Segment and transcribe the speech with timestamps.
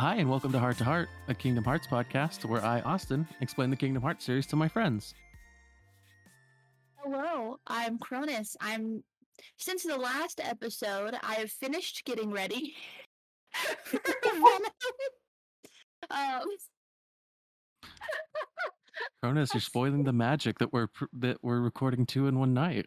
[0.00, 3.68] Hi, and welcome to Heart to Heart, a Kingdom Hearts podcast where I, Austin, explain
[3.68, 5.12] the Kingdom Hearts series to my friends.
[6.96, 8.56] Hello, I'm Cronus.
[8.62, 9.04] I'm
[9.58, 12.76] since the last episode, I have finished getting ready.
[16.10, 16.46] um,
[19.22, 22.86] Cronus, you're spoiling the magic that we're that we're recording two in one night.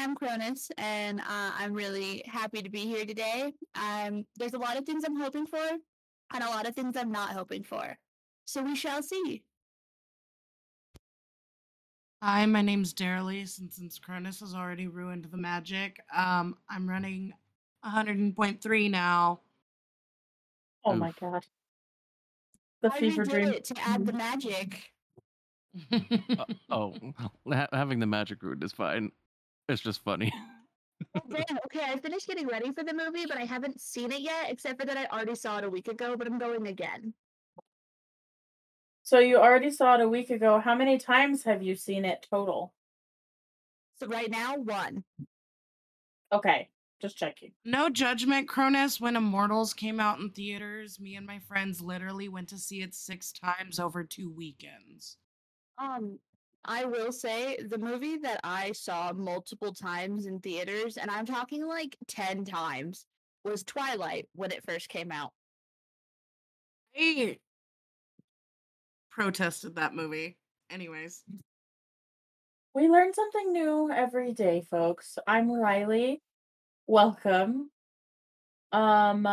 [0.00, 3.52] Hi, I'm Cronus, and uh, I'm really happy to be here today.
[3.74, 7.12] Um, there's a lot of things I'm hoping for, and a lot of things I'm
[7.12, 7.98] not hoping for.
[8.46, 9.42] So we shall see.
[12.22, 17.34] Hi, my name's Darylise, and since Cronus has already ruined the magic, um, I'm running
[17.84, 19.40] 100.3 now.
[20.82, 20.98] Oh Oof.
[20.98, 21.44] my god.
[22.80, 23.48] The I fever dream.
[23.48, 24.92] it to add the magic.
[25.92, 26.94] Uh, oh,
[27.52, 29.12] ha- having the magic root is fine.
[29.70, 30.32] It's just funny.
[31.14, 34.20] Oh, damn, okay, I finished getting ready for the movie, but I haven't seen it
[34.20, 37.14] yet, except for that I already saw it a week ago, but I'm going again.
[39.02, 40.60] So you already saw it a week ago.
[40.60, 42.74] How many times have you seen it total?
[43.98, 45.04] So right now, one.
[46.32, 46.68] Okay,
[47.00, 47.52] just checking.
[47.64, 49.00] no judgment, Cronus.
[49.00, 52.94] When Immortals came out in theaters, me and my friends literally went to see it
[52.94, 55.16] six times over two weekends.
[55.78, 56.18] Um,
[56.64, 61.66] I will say the movie that I saw multiple times in theaters, and I'm talking
[61.66, 63.06] like 10 times,
[63.44, 65.32] was Twilight when it first came out.
[66.96, 67.38] I
[69.10, 70.36] protested that movie.
[70.70, 71.22] Anyways,
[72.74, 75.18] We learn something new every day, folks.
[75.26, 76.22] I'm Riley.
[76.86, 77.70] Welcome.
[78.72, 79.26] Um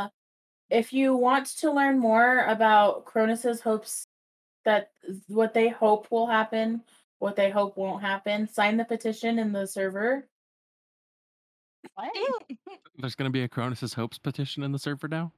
[0.69, 4.05] if you want to learn more about Cronus's hopes
[4.65, 4.91] that
[5.27, 6.81] what they hope will happen,
[7.19, 10.27] what they hope won't happen, sign the petition in the server.
[11.95, 12.11] What?
[12.97, 15.31] There's going to be a Cronus's Hopes petition in the server now.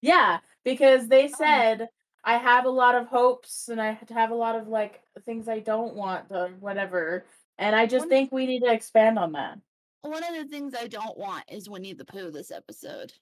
[0.00, 1.34] Yeah, because they Oh.
[1.36, 1.88] said
[2.24, 5.60] I have a lot of hopes and I have a lot of like things I
[5.60, 7.26] don't want or whatever.
[7.58, 9.58] And I just One- think we need to expand on that.
[10.02, 13.12] One of the things I don't want is Winnie the Pooh this episode.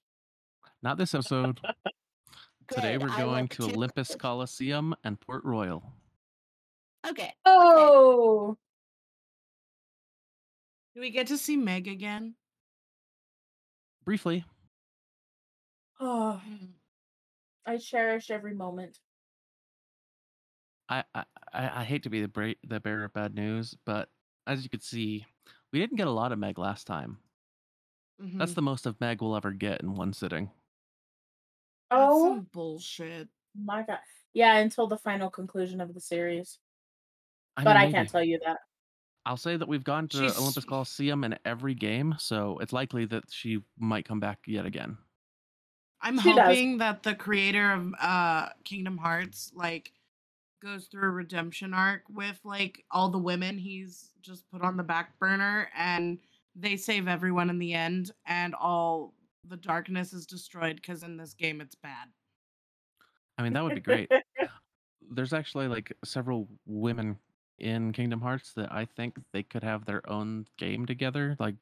[0.83, 1.59] Not this episode.
[2.67, 4.15] Today we're going to Olympus.
[4.15, 5.91] Coliseum and Port Royal.
[7.09, 7.33] Okay.
[7.45, 8.57] Oh,
[10.93, 12.35] do we get to see Meg again?
[14.03, 14.43] Briefly,
[15.99, 16.41] oh,
[17.65, 18.99] I cherish every moment.
[20.89, 24.09] I I, I hate to be the bra- the bearer of bad news, but
[24.45, 25.25] as you could see,
[25.71, 27.19] we didn't get a lot of Meg last time.
[28.39, 28.55] That's Mhm.
[28.55, 30.51] the most of Meg we'll ever get in one sitting.
[31.89, 33.29] That's Oh some bullshit.
[33.55, 33.99] my god.
[34.33, 36.59] Yeah, until the final conclusion of the series.
[37.57, 37.93] I but mean, I maybe.
[37.93, 38.57] can't tell you that.
[39.25, 43.05] I'll say that we've gone to She's- Olympus Coliseum in every game, so it's likely
[43.05, 44.97] that she might come back yet again.
[46.01, 46.45] I'm She does.
[46.47, 49.91] hoping that the creator of uh Kingdom Hearts like
[50.61, 54.83] goes through a redemption arc with like all the women he's just put on the
[54.83, 56.19] back burner and
[56.55, 59.13] they save everyone in the end and all
[59.47, 62.07] the darkness is destroyed because in this game it's bad.
[63.37, 64.09] I mean, that would be great.
[65.11, 67.17] There's actually like several women
[67.59, 71.55] in Kingdom Hearts that I think they could have their own game together, like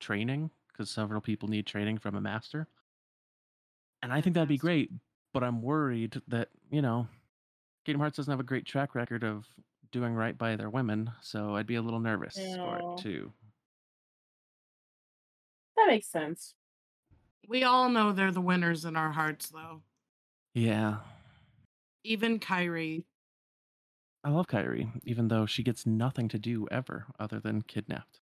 [0.00, 2.68] training, because several people need training from a master.
[4.02, 4.90] And I think that'd be great,
[5.32, 7.06] but I'm worried that, you know,
[7.84, 9.46] Kingdom Hearts doesn't have a great track record of
[9.92, 13.32] doing right by their women, so I'd be a little nervous for it too.
[15.76, 16.54] That makes sense.
[17.48, 19.82] We all know they're the winners in our hearts though.
[20.54, 20.98] Yeah.
[22.04, 23.04] Even Kairi.
[24.22, 28.20] I love Kairi, even though she gets nothing to do ever other than kidnapped.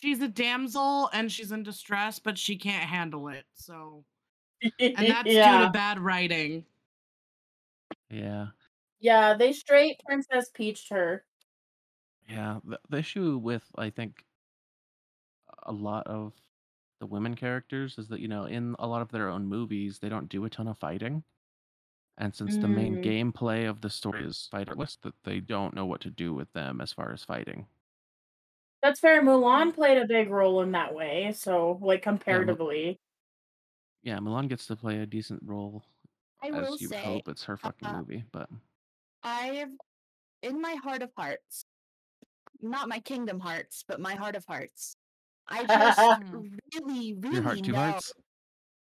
[0.00, 3.44] She's a damsel and she's in distress, but she can't handle it.
[3.54, 4.04] So
[4.78, 5.64] and that's due yeah.
[5.64, 6.64] to bad writing.
[8.08, 8.46] Yeah.
[9.00, 11.24] yeah, they straight Princess Peached her.
[12.28, 14.24] Yeah, the, the issue with I think
[15.64, 16.32] a lot of
[17.00, 20.08] the women characters is that you know in a lot of their own movies they
[20.08, 21.24] don't do a ton of fighting,
[22.18, 23.00] and since the main Mm.
[23.00, 26.80] gameplay of the story is fighterless, that they don't know what to do with them
[26.80, 27.68] as far as fighting.
[28.82, 29.22] That's fair.
[29.22, 32.98] Mulan played a big role in that way, so like comparatively.
[34.02, 35.84] Yeah, Mulan gets to play a decent role
[36.42, 37.28] I will as you say, hope.
[37.28, 38.50] It's her fucking uh, movie, but
[39.22, 39.68] I've,
[40.42, 41.64] in my heart of hearts,
[42.60, 44.96] not my kingdom hearts, but my heart of hearts,
[45.48, 47.74] I just really, really your heart two know.
[47.74, 48.14] hearts.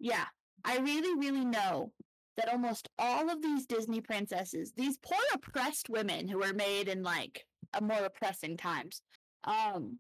[0.01, 0.27] Yeah,
[0.65, 1.93] I really, really know
[2.37, 7.03] that almost all of these Disney princesses, these poor oppressed women who were made in
[7.03, 9.03] like a more oppressing times,
[9.45, 9.99] um,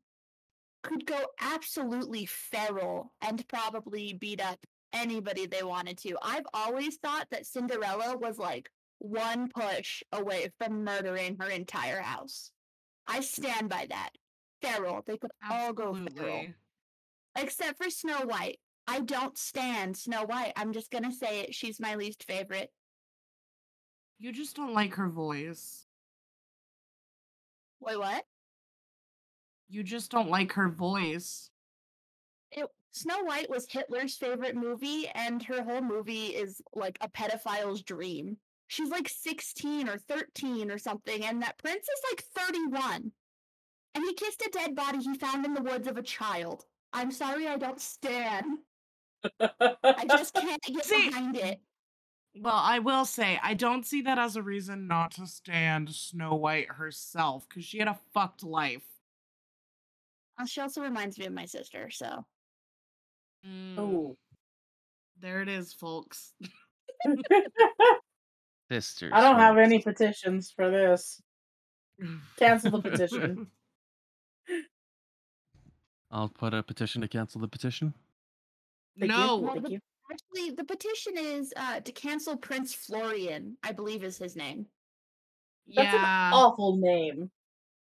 [0.83, 4.59] could go absolutely feral and probably beat up
[4.93, 6.17] anybody they wanted to.
[6.23, 12.51] I've always thought that Cinderella was like one push away from murdering her entire house.
[13.07, 14.11] I stand by that.
[14.63, 15.03] Feral.
[15.07, 16.47] They could all go feral.
[17.37, 18.59] Except for Snow White.
[18.87, 20.53] I don't stand Snow White.
[20.57, 21.55] I'm just gonna say it.
[21.55, 22.71] She's my least favorite.
[24.19, 25.87] You just don't like her voice.
[27.81, 28.25] Wait, what?
[29.69, 31.51] You just don't like her voice.
[32.53, 37.83] It, Snow White was Hitler's favorite movie, and her whole movie is like a pedophile's
[37.83, 38.37] dream.
[38.69, 43.13] She's like 16 or 13 or something, and that prince is like 31.
[43.95, 46.65] And he kissed a dead body he found in the woods of a child.
[46.93, 48.59] I'm sorry, I don't stand.
[49.41, 51.61] I just can't get See- behind it.
[52.37, 56.35] Well, I will say, I don't see that as a reason not to stand Snow
[56.35, 58.83] White herself, because she had a fucked life.
[60.37, 62.25] Uh, She also reminds me of my sister, so.
[63.47, 64.17] Mm, Oh.
[65.21, 66.33] There it is, folks.
[68.69, 69.13] Sisters.
[69.15, 71.23] I don't have any petitions for this.
[72.37, 73.47] Cancel the petition.
[76.11, 77.95] I'll put a petition to cancel the petition.
[78.99, 79.19] Thank you.
[79.19, 79.37] no.
[79.39, 79.81] Well, Thank the- you.
[80.13, 84.67] Actually, the petition is uh, to cancel Prince Florian, I believe is his name.
[85.75, 86.29] That's yeah.
[86.29, 87.31] an awful name.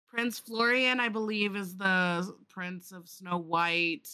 [0.10, 4.08] Prince Florian, I believe, is the prince of Snow White.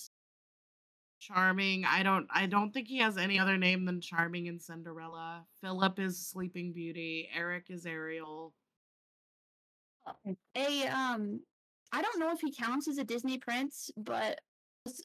[1.19, 1.85] Charming.
[1.85, 5.45] I don't I don't think he has any other name than Charming and Cinderella.
[5.61, 7.29] Philip is Sleeping Beauty.
[7.33, 8.53] Eric is Ariel.
[10.55, 11.39] a um
[11.93, 14.39] I don't know if he counts as a Disney prince, but s-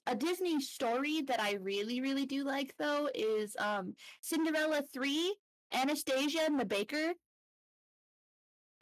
[0.06, 5.36] a Disney story that I really really do like though is um Cinderella 3,
[5.72, 7.12] Anastasia and the Baker.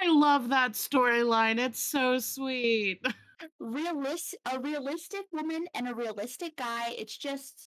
[0.00, 1.58] I love that storyline.
[1.58, 3.00] It's so sweet.
[3.60, 6.94] Realist a realistic woman and a realistic guy.
[6.96, 7.68] It's just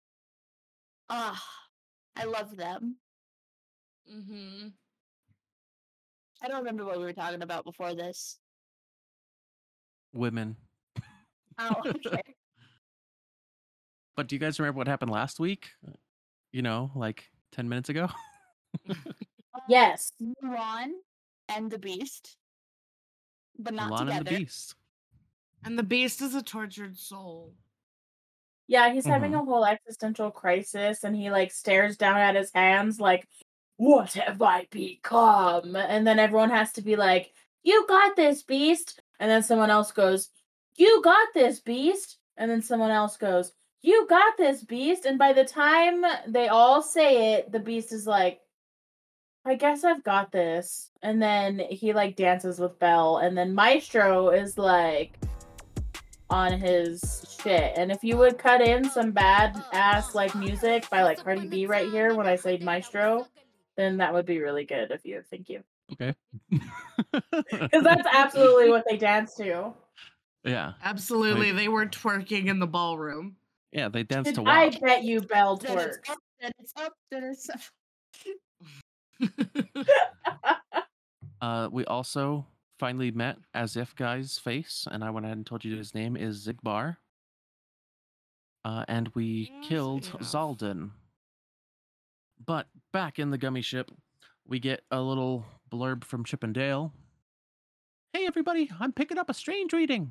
[1.08, 1.42] ah
[2.16, 2.96] I love them.
[4.10, 4.68] mm-hmm.
[6.42, 8.38] I don't remember what we were talking about before this.
[10.14, 10.56] Women.
[11.58, 12.22] Oh, okay.
[14.16, 15.70] But do you guys remember what happened last week?
[16.52, 18.08] You know, like 10 minutes ago?
[19.68, 20.12] Yes.
[20.22, 20.92] Mulan
[21.48, 22.36] and the Beast,
[23.58, 24.18] but not Mulan together.
[24.18, 24.74] and the Beast.
[25.64, 27.52] And the beast is a tortured soul.
[28.68, 29.42] Yeah, he's having Mhm.
[29.42, 33.28] a whole existential crisis and he like stares down at his hands like,
[33.76, 35.74] What have I become?
[35.76, 39.00] And then everyone has to be like, You got this, beast.
[39.18, 40.30] And then someone else goes,
[40.76, 42.18] You got this, beast.
[42.36, 45.06] And then someone else goes, You got this, beast.
[45.06, 48.40] And by the time they all say it, the beast is like,
[49.44, 50.90] I guess I've got this.
[51.02, 53.18] And then he like dances with Belle.
[53.18, 55.18] And then Maestro is like
[56.28, 57.72] on his shit.
[57.76, 61.66] And if you would cut in some bad ass like music by like Cardi B
[61.66, 63.26] right here when I say Maestro,
[63.76, 65.22] then that would be really good of you.
[65.30, 65.62] Thank you.
[65.92, 66.14] Okay.
[67.32, 69.72] Because that's absolutely what they dance to.
[70.44, 70.74] Yeah.
[70.84, 71.50] Absolutely.
[71.50, 73.36] They were twerking in the ballroom.
[73.72, 76.10] Yeah, they dance to And I bet you Belle Then it's twerks.
[76.10, 77.60] up, then it's up, then it's up.
[81.42, 82.46] Uh, we also
[82.78, 86.14] finally met as if guy's face, and I went ahead and told you his name
[86.14, 86.98] is Xigbar.
[88.62, 90.20] Uh, and we As killed if.
[90.20, 90.90] Xaldin.
[92.44, 93.90] But back in the gummy ship,
[94.46, 96.92] we get a little blurb from Chip and Dale.
[98.12, 100.10] Hey everybody, I'm picking up a strange reading.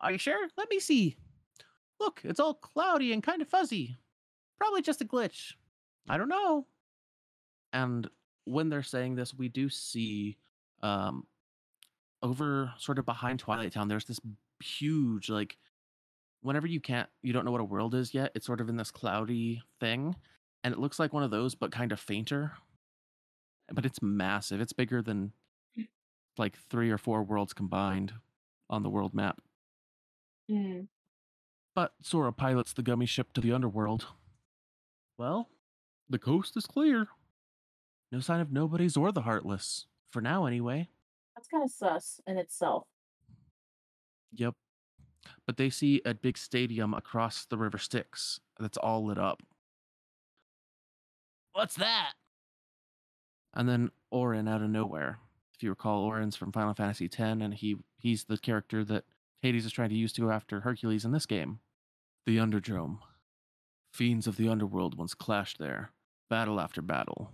[0.00, 0.46] Are you sure?
[0.56, 1.16] Let me see.
[2.00, 3.96] Look, it's all cloudy and kind of fuzzy.
[4.58, 5.54] Probably just a glitch.
[6.08, 6.66] I don't know.
[7.72, 8.08] And
[8.44, 10.36] when they're saying this, we do see
[10.82, 11.26] um
[12.22, 14.20] over sort of behind Twilight Town, there's this
[14.62, 15.56] huge like
[16.42, 18.76] whenever you can't you don't know what a world is yet, it's sort of in
[18.76, 20.16] this cloudy thing.
[20.64, 22.52] And it looks like one of those, but kind of fainter.
[23.72, 24.60] But it's massive.
[24.60, 25.32] It's bigger than
[26.38, 28.12] like three or four worlds combined
[28.68, 29.40] on the world map.
[30.50, 30.88] Mm.
[31.76, 34.06] But Sora pilots the gummy ship to the underworld.
[35.18, 35.50] Well,
[36.08, 37.08] the coast is clear.
[38.10, 39.86] No sign of nobodies or the heartless.
[40.10, 40.88] For now, anyway.
[41.34, 42.84] That's kind of sus in itself.
[44.32, 44.54] Yep.
[45.46, 49.42] But they see a big stadium across the River Styx that's all lit up.
[51.52, 52.12] What's that?
[53.52, 55.18] And then Auron out of nowhere.
[55.54, 59.04] If you recall, Auron's from Final Fantasy X, and he he's the character that
[59.42, 61.58] Hades is trying to use to go after Hercules in this game.
[62.26, 62.98] The Underdrome.
[63.92, 65.90] Fiends of the underworld once clashed there,
[66.28, 67.30] battle after battle.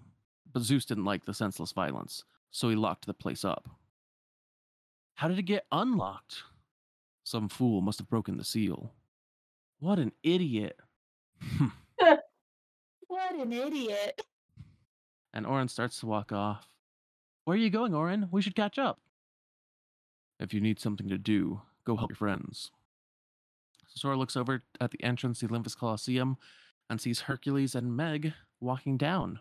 [0.52, 3.68] But Zeus didn't like the senseless violence, so he locked the place up.
[5.14, 6.42] How did it get unlocked?
[7.24, 8.92] Some fool must have broken the seal.
[9.80, 10.78] What an idiot.
[11.42, 11.66] Hmm.
[13.08, 14.22] What an idiot.
[15.34, 16.66] and Auron starts to walk off.
[17.44, 18.28] Where are you going, Auron?
[18.30, 19.00] We should catch up.
[20.40, 22.70] If you need something to do, go help your friends.
[23.94, 26.36] Sora looks over at the entrance to the Olympus Coliseum
[26.88, 29.40] and sees Hercules and Meg walking down.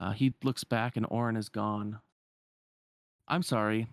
[0.00, 2.00] Uh, he looks back and Auron is gone.
[3.28, 3.86] I'm sorry.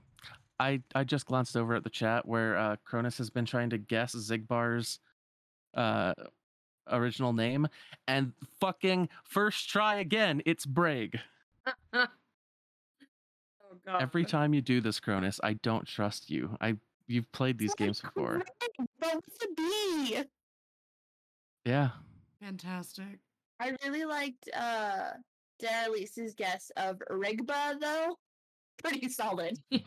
[0.60, 3.78] I, I just glanced over at the chat where uh, Cronus has been trying to
[3.78, 5.00] guess Xigbar's
[5.74, 6.14] uh,
[6.92, 7.68] original name,
[8.08, 11.20] and fucking first try again, it's Braig.
[11.94, 12.08] oh
[13.86, 14.02] god.
[14.02, 16.58] Every time you do this, Cronus, I don't trust you.
[16.60, 16.76] I
[17.10, 18.36] you've played these It's games before.
[18.36, 18.48] Greg,
[19.00, 20.24] But with a B.
[21.66, 21.90] Yeah.
[22.42, 23.20] Fantastic.
[23.60, 25.12] I really liked uh
[25.60, 28.18] Darlise's guess of Rigba though.
[28.82, 29.60] Pretty solid.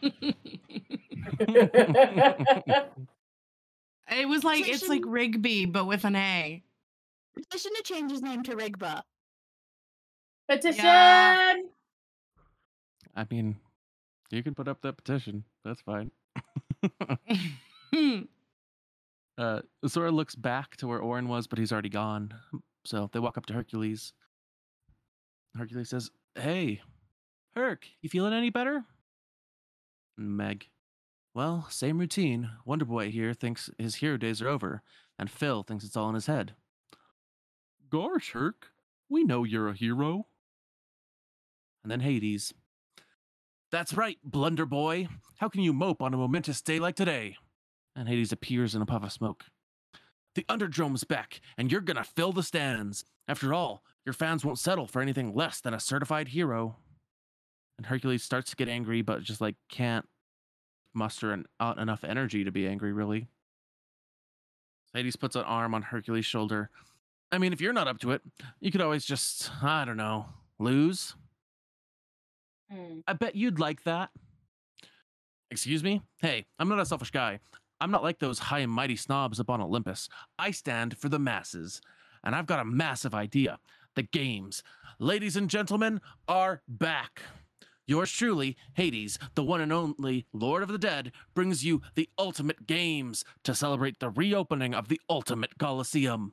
[4.11, 6.63] It was like it's like Rigby, but with an A.
[7.35, 9.03] Petition to change his name to Rigba.
[10.49, 10.85] Petition.
[10.85, 11.55] Yeah.
[13.15, 13.57] I mean,
[14.31, 15.45] you can put up that petition.
[15.65, 16.11] That's fine.
[19.39, 22.35] uh, Sora looks back to where Auron was, but he's already gone.
[22.85, 24.13] So they walk up to Hercules.
[25.57, 26.81] Hercules says, Hey,
[27.55, 28.85] Herc, you feeling any better?
[30.17, 30.69] Meg,
[31.35, 32.51] well, same routine.
[32.65, 34.83] Wonder Boy here thinks his hero days are over,
[35.19, 36.55] and Phil thinks it's all in his head.
[37.91, 38.69] Gosh, Herc,
[39.09, 40.27] we know you're a hero.
[41.83, 42.55] And then Hades.
[43.73, 45.09] That's right, Blunder Boy.
[45.39, 47.39] How can you mope on a momentous day like today?
[47.97, 49.47] And Hades appears in a puff of smoke.
[50.35, 53.07] The Underdrome's back, and you're gonna fill the stands.
[53.27, 56.77] After all, your fans won't settle for anything less than a certified hero.
[57.79, 60.07] And Hercules starts to get angry, but just like can't
[60.93, 63.29] muster an, out enough energy to be angry, really.
[64.93, 66.69] Hades puts an arm on Hercules' shoulder.
[67.31, 68.21] I mean, if you're not up to it,
[68.61, 70.27] you could always just, I don't know,
[70.59, 71.15] lose.
[72.73, 73.01] Hmm.
[73.07, 74.11] I bet you'd like that.
[75.51, 76.03] Excuse me?
[76.19, 77.41] Hey, I'm not a selfish guy.
[77.81, 80.09] I'm not like those high and mighty snobs up on Olympus.
[80.39, 81.81] I stand for the masses.
[82.25, 83.59] And I've got a massive idea.
[83.97, 84.63] The games,
[84.99, 87.23] ladies and gentlemen, are back.
[87.87, 92.67] Yours truly, Hades, the one and only Lord of the Dead, brings you the ultimate
[92.67, 96.33] games to celebrate the reopening of the ultimate Colosseum.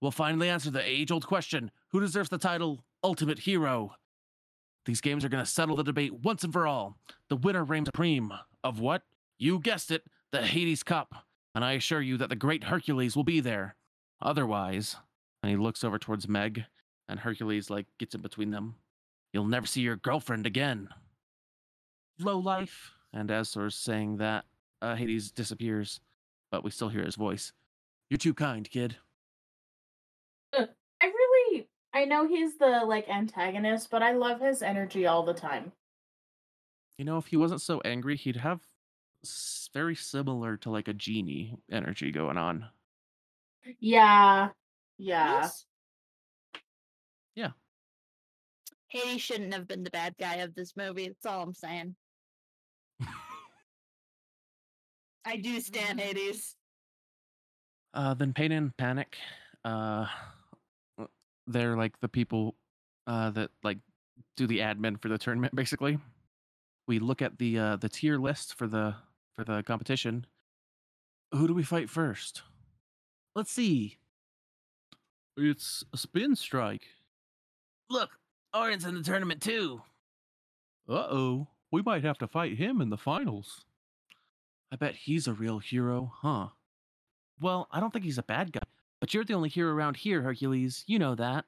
[0.00, 3.94] We'll finally answer the age old question who deserves the title Ultimate Hero?
[4.86, 6.98] These games are going to settle the debate once and for all.
[7.28, 9.02] The winner reigns supreme of what?
[9.38, 11.14] You guessed it, the Hades Cup.
[11.54, 13.76] And I assure you that the great Hercules will be there.
[14.20, 14.96] Otherwise,
[15.42, 16.64] and he looks over towards Meg,
[17.08, 18.76] and Hercules like gets in between them.
[19.32, 20.88] You'll never see your girlfriend again.
[22.18, 22.92] Low life.
[23.12, 24.44] And as Sora's saying that,
[24.82, 26.00] uh, Hades disappears,
[26.50, 27.52] but we still hear his voice.
[28.10, 28.96] You're too kind, kid.
[31.94, 35.70] I know he's the like antagonist, but I love his energy all the time.
[36.98, 38.60] You know, if he wasn't so angry, he'd have
[39.24, 42.66] s- very similar to like a genie energy going on.
[43.78, 44.48] Yeah,
[44.98, 45.40] yeah.
[45.42, 45.66] Yes.
[47.36, 47.50] Yeah.
[48.88, 51.08] Hades shouldn't have been the bad guy of this movie.
[51.08, 51.94] That's all I'm saying.
[55.24, 56.00] I do stand.
[56.00, 56.56] Hades.
[57.92, 59.16] Uh, then Pain and Panic,
[59.64, 60.06] uh,
[61.46, 62.54] they're like the people
[63.06, 63.78] uh, that like
[64.36, 65.54] do the admin for the tournament.
[65.56, 65.98] Basically,
[66.86, 68.94] we look at the uh, the tier list for the
[69.34, 70.26] for the competition.
[71.32, 72.42] Who do we fight first?
[73.34, 73.98] Let's see.
[75.36, 76.86] It's a spin strike.
[77.90, 78.10] Look,
[78.54, 79.82] Auron's in the tournament too.
[80.88, 83.64] Uh oh, we might have to fight him in the finals.
[84.70, 86.48] I bet he's a real hero, huh?
[87.40, 88.62] Well, I don't think he's a bad guy,
[89.04, 90.82] but you're the only hero around here, Hercules.
[90.86, 91.44] You know that.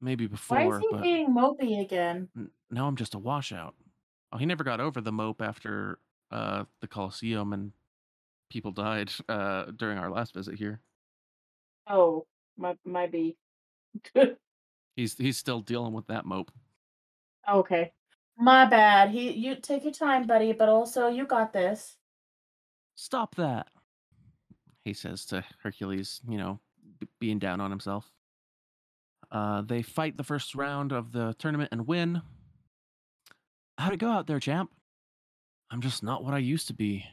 [0.00, 2.28] Maybe before, Why is he being mopey again?
[2.36, 3.74] n- now I'm just a washout.
[4.32, 5.98] Oh, he never got over the mope after
[6.30, 7.72] uh, the Colosseum and
[8.50, 10.78] people died uh, during our last visit here.
[11.88, 12.24] Oh,
[12.56, 13.36] my might be.
[14.94, 16.52] He's he's still dealing with that mope.
[17.50, 17.92] okay,
[18.38, 19.10] my bad.
[19.10, 21.96] He, you take your time, buddy, but also you got this.
[22.94, 23.66] Stop that,
[24.84, 26.60] he says to Hercules, you know,
[27.00, 28.10] b- being down on himself.
[29.32, 32.22] Uh, they fight the first round of the tournament and win.
[33.78, 34.70] How'd it go out there, champ?
[35.70, 37.04] I'm just not what I used to be.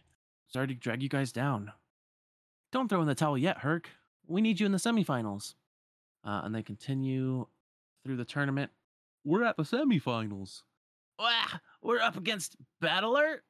[0.47, 1.71] Sorry to drag you guys down.
[2.71, 3.89] Don't throw in the towel yet, Herc.
[4.27, 5.55] We need you in the semifinals.
[6.23, 7.47] Uh, and they continue
[8.03, 8.71] through the tournament.
[9.23, 10.61] We're at the semifinals.
[11.17, 13.43] Wah, we're up against Battler.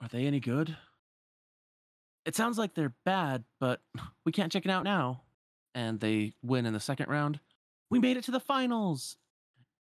[0.00, 0.76] Are they any good?
[2.28, 3.80] It sounds like they're bad, but
[4.26, 5.22] we can't check it out now.
[5.74, 7.40] And they win in the second round.
[7.90, 9.16] We made it to the finals.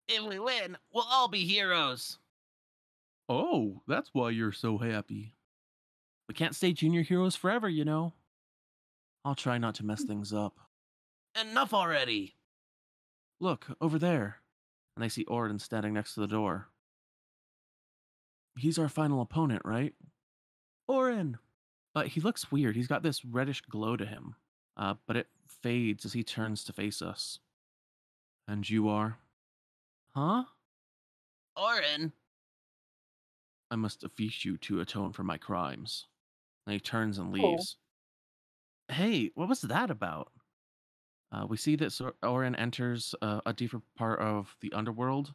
[0.08, 2.20] If we win, we'll all be heroes.
[3.28, 5.34] Oh, that's why you're so happy.
[6.28, 8.14] We can't stay junior heroes forever, you know.
[9.26, 10.60] I'll try not to mess things up.
[11.42, 12.36] Enough already!
[13.40, 14.42] Look, over there.
[14.96, 16.68] And they see Auron standing next to the door.
[18.60, 19.96] He's our final opponent, right?
[20.88, 21.40] Auron!
[21.98, 22.76] But he looks weird.
[22.76, 24.36] He's got this reddish glow to him,
[24.78, 25.26] uh, but it
[25.64, 27.40] fades as he turns to face us.
[28.48, 29.18] And you are?
[30.14, 30.44] Huh?
[31.56, 32.12] Auron!
[33.72, 36.06] I must defeat you to atone for my crimes.
[36.68, 37.78] And he turns and leaves.
[38.90, 40.32] Hey, what was that about?
[41.32, 45.34] Uh, we see that Sor- Auron enters uh, a deeper part of the underworld.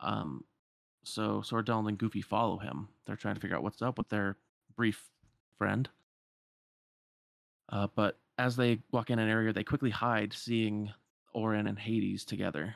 [0.00, 0.44] Um,
[1.04, 2.88] so Sordell and Goofy follow him.
[3.06, 4.38] They're trying to figure out what's up with their
[4.74, 5.10] brief
[5.60, 5.90] friend.
[7.68, 10.90] Uh, but as they walk in an area, they quickly hide, seeing
[11.34, 12.74] Auron and Hades together.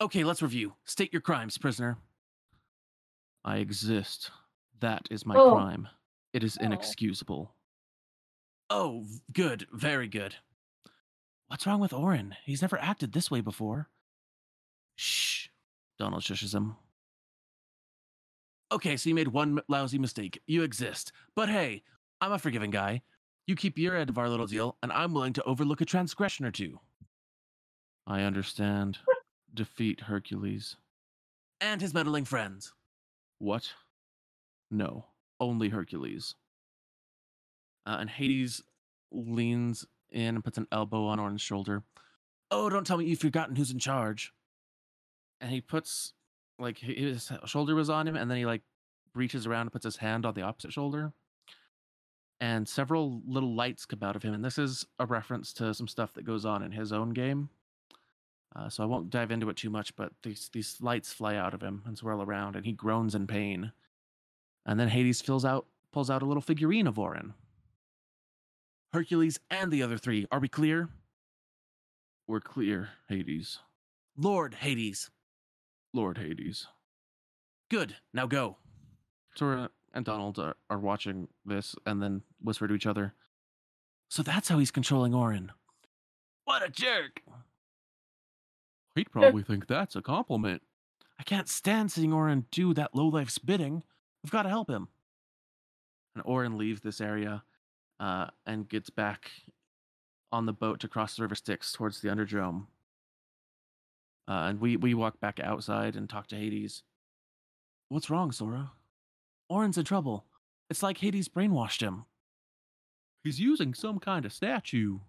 [0.00, 0.74] Okay, let's review.
[0.84, 1.98] State your crimes, prisoner.
[3.44, 4.30] I exist.
[4.78, 5.56] That is my Oh.
[5.56, 5.88] crime.
[6.32, 6.64] It is Oh.
[6.64, 7.52] inexcusable.
[8.70, 9.66] Oh, good.
[9.72, 10.36] Very good.
[11.48, 12.36] What's wrong with Auron?
[12.44, 13.90] He's never acted this way before.
[14.94, 15.48] Shh.
[15.98, 16.76] Donald shushes him.
[18.72, 20.40] Okay, so you made one lousy mistake.
[20.46, 21.12] You exist.
[21.34, 21.82] But hey,
[22.20, 23.02] I'm a forgiving guy.
[23.46, 26.44] You keep your end of our little deal, and I'm willing to overlook a transgression
[26.44, 26.78] or two.
[28.06, 28.98] I understand.
[29.54, 30.76] Defeat Hercules.
[31.60, 32.72] And his meddling friends.
[33.38, 33.72] What?
[34.70, 35.06] No,
[35.40, 36.36] only Hercules.
[37.86, 38.62] Uh, and Hades
[39.10, 41.82] leans in and puts an elbow on Auron's shoulder.
[42.50, 44.32] Oh, don't tell me you've forgotten who's in charge.
[45.40, 46.12] And he puts,
[46.60, 48.62] like, his shoulder was on him, and then he, like,
[49.14, 51.12] reaches around and puts his hand on the opposite shoulder.
[52.40, 54.32] And several little lights come out of him.
[54.32, 57.50] And this is a reference to some stuff that goes on in his own game.
[58.56, 61.54] Uh, so I won't dive into it too much, but these, these lights fly out
[61.54, 63.72] of him and swirl around, and he groans in pain.
[64.66, 67.34] And then Hades fills out, pulls out a little figurine of Auron.
[68.92, 70.26] Hercules and the other three.
[70.32, 70.88] Are we clear?
[72.26, 73.60] We're clear, Hades.
[74.16, 75.10] Lord Hades.
[75.92, 76.66] Lord Hades.
[77.70, 77.96] Good.
[78.12, 78.56] Now go.
[79.34, 83.14] Sora and Donald are, are watching this and then whisper to each other.
[84.08, 85.52] So that's how he's controlling Auron.
[86.44, 87.22] What a jerk.
[88.94, 90.62] He'd probably think that's a compliment.
[91.18, 93.84] I can't stand seeing Auron do that lowlife's bidding.
[94.22, 94.88] We've got to help him.
[96.14, 97.44] And Auron leaves this area
[98.00, 99.30] uh, and gets back
[100.32, 102.66] on the boat to cross the river Styx towards the Underdrome.
[104.30, 106.84] Uh, and we, we walk back outside and talk to Hades.
[107.88, 108.70] What's wrong, Sora?
[109.48, 110.24] Auron's in trouble.
[110.70, 112.04] It's like Hades brainwashed him.
[113.24, 115.00] He's using some kind of statue.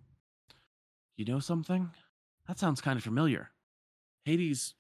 [1.18, 1.92] You know something?
[2.48, 3.52] That sounds kind of familiar.
[4.26, 4.74] Hades.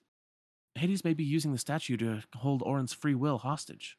[0.73, 3.95] Hades may be using the statue to hold Auron's free will hostage.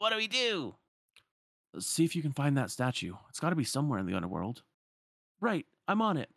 [0.00, 0.74] What do we do?
[1.78, 3.14] See if you can find that statue.
[3.30, 4.64] It's got to be somewhere in the underworld.
[5.40, 6.28] Right, I'm on it.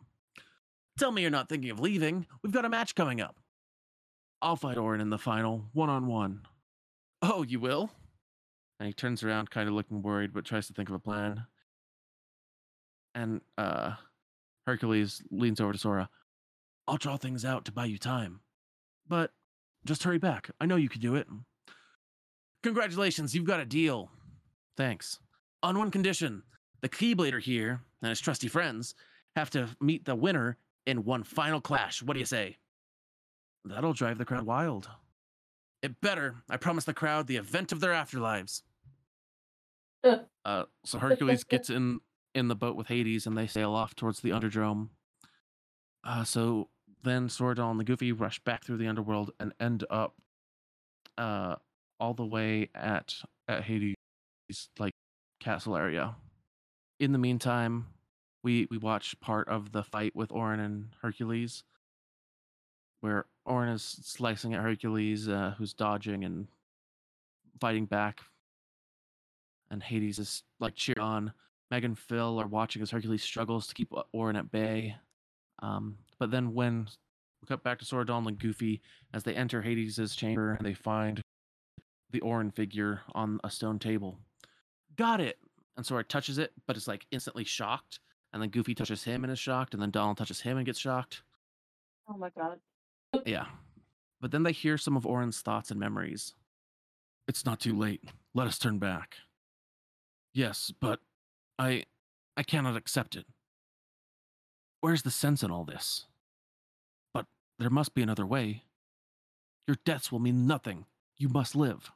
[0.98, 2.26] Tell me you're not thinking of leaving.
[2.42, 3.36] We've got a match coming up.
[4.40, 6.42] I'll fight Auron in the final, one on one.
[7.22, 7.90] Oh, you will?
[8.78, 11.44] And he turns around, kind of looking worried, but tries to think of a plan.
[13.14, 13.92] And uh,
[14.66, 16.08] Hercules leans over to Sora.
[16.86, 18.40] I'll draw things out to buy you time.
[19.08, 19.32] But
[19.84, 20.50] just hurry back.
[20.60, 21.26] I know you can do it.
[22.62, 24.10] Congratulations, you've got a deal.
[24.76, 25.20] Thanks.
[25.62, 26.42] On one condition
[26.82, 28.94] the Keyblader here and his trusty friends
[29.34, 32.02] have to meet the winner in one final clash.
[32.02, 32.56] What do you say?
[33.64, 34.88] That'll drive the crowd wild.
[35.82, 36.36] It better.
[36.48, 38.62] I promise the crowd the event of their afterlives.
[40.02, 40.18] Uh.
[40.44, 42.00] Uh, so Hercules gets in
[42.34, 44.90] in the boat with Hades, and they sail off towards the Underdrome.
[46.04, 46.68] Uh, so
[47.02, 50.14] then Sordal and the Goofy rush back through the underworld and end up
[51.18, 51.56] uh,
[51.98, 53.14] all the way at
[53.48, 53.94] at Hades'
[54.78, 54.92] like
[55.40, 56.16] castle area.
[57.00, 57.86] In the meantime,
[58.46, 61.64] we we watch part of the fight with Auron and Hercules,
[63.00, 66.46] where Auron is slicing at Hercules, uh, who's dodging and
[67.60, 68.20] fighting back,
[69.68, 71.32] and Hades is like cheering on.
[71.72, 74.94] Meg and Phil are watching as Hercules struggles to keep O- Auron at bay.
[75.58, 76.86] Um, but then when
[77.42, 78.80] we cut back to Sora, Donald, and Goofy
[79.12, 81.20] as they enter Hades' chamber, and they find
[82.12, 84.20] the Auron figure on a stone table.
[84.94, 85.38] Got it.
[85.76, 87.98] And Sora touches it, but it's like instantly shocked.
[88.36, 90.78] And then Goofy touches him and is shocked, and then Donald touches him and gets
[90.78, 91.22] shocked.
[92.06, 92.58] Oh my god.
[93.24, 93.46] Yeah.
[94.20, 96.34] But then they hear some of Auron's thoughts and memories.
[97.26, 98.04] It's not too late.
[98.34, 99.16] Let us turn back.
[100.34, 101.00] Yes, but
[101.58, 101.84] I
[102.36, 103.24] I cannot accept it.
[104.82, 106.04] Where's the sense in all this?
[107.14, 107.24] But
[107.58, 108.64] there must be another way.
[109.66, 110.84] Your deaths will mean nothing.
[111.16, 111.90] You must live.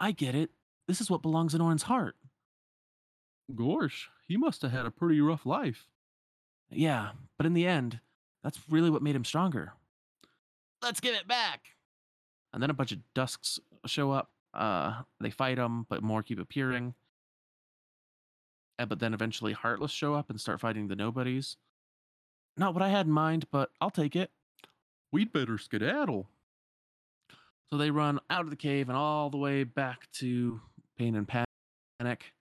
[0.00, 0.50] I get it.
[0.88, 2.16] This is what belongs in Auron's heart.
[3.52, 5.88] Gorsh, he must have had a pretty rough life.
[6.70, 8.00] Yeah, but in the end,
[8.42, 9.72] that's really what made him stronger.
[10.82, 11.60] Let's give it back.
[12.52, 14.30] And then a bunch of dusks show up.
[14.52, 16.94] Uh, they fight him, but more keep appearing.
[18.78, 21.56] And, but then eventually Heartless show up and start fighting the nobodies.
[22.56, 24.30] Not what I had in mind, but I'll take it.
[25.10, 26.28] We'd better skedaddle.
[27.70, 30.60] So they run out of the cave and all the way back to
[30.96, 32.32] Pain and Panic.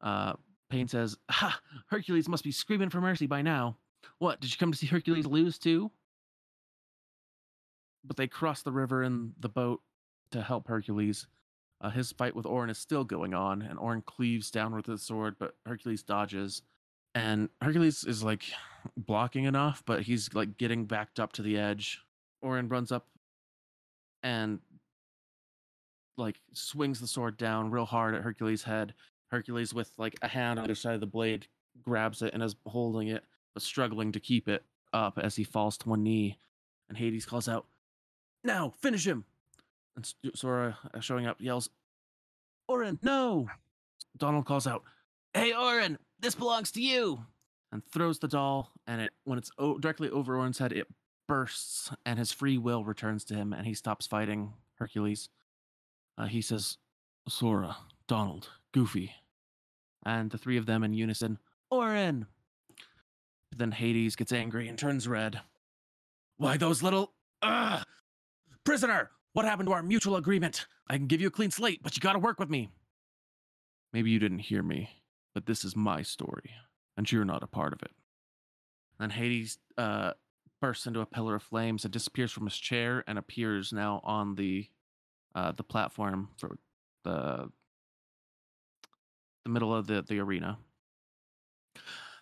[0.00, 0.34] Uh,
[0.70, 1.60] Pain says, Ha!
[1.88, 3.76] Hercules must be screaming for mercy by now.
[4.18, 5.90] What, did you come to see Hercules lose too?
[8.04, 9.82] But they cross the river in the boat
[10.32, 11.26] to help Hercules.
[11.82, 15.02] Uh, his fight with Auron is still going on, and Auron cleaves down with his
[15.02, 16.62] sword, but Hercules dodges.
[17.14, 18.44] And Hercules is like
[18.96, 22.00] blocking enough, but he's like getting backed up to the edge.
[22.42, 23.06] Auron runs up
[24.22, 24.60] and
[26.16, 28.94] like swings the sword down real hard at Hercules' head.
[29.30, 31.46] Hercules, with like a hand on the other side of the blade,
[31.82, 35.76] grabs it and is holding it, but struggling to keep it up as he falls
[35.78, 36.38] to one knee.
[36.88, 37.66] And Hades calls out,
[38.42, 39.24] Now, finish him!
[39.96, 41.70] And Sora, uh, showing up, yells,
[42.68, 43.48] Auron, no!
[44.16, 44.82] Donald calls out,
[45.34, 47.24] Hey, Auron, this belongs to you!
[47.72, 50.88] And throws the doll, and it when it's o- directly over Auron's head, it
[51.28, 55.28] bursts, and his free will returns to him, and he stops fighting Hercules.
[56.18, 56.78] Uh, he says,
[57.28, 57.76] Sora,
[58.10, 59.14] Donald, Goofy.
[60.04, 61.38] And the three of them in unison,
[61.70, 62.26] Auron!
[63.50, 65.40] But then Hades gets angry and turns red.
[66.36, 67.12] Why, those little.
[67.40, 67.84] Ugh!
[68.64, 69.10] Prisoner!
[69.32, 70.66] What happened to our mutual agreement?
[70.88, 72.72] I can give you a clean slate, but you gotta work with me.
[73.92, 74.90] Maybe you didn't hear me,
[75.32, 76.50] but this is my story,
[76.96, 77.92] and you're not a part of it.
[78.98, 80.14] Then Hades uh,
[80.60, 84.34] bursts into a pillar of flames and disappears from his chair and appears now on
[84.34, 84.68] the
[85.36, 86.58] uh, the platform for
[87.04, 87.52] the
[89.44, 90.58] the middle of the, the arena.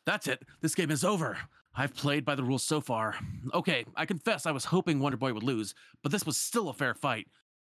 [0.07, 0.43] That's it.
[0.61, 1.39] This game is over.
[1.75, 3.15] I've played by the rules so far.
[3.55, 6.75] Okay, I confess I was hoping Wonder Boy would lose, but this was still a
[6.75, 7.29] fair fight.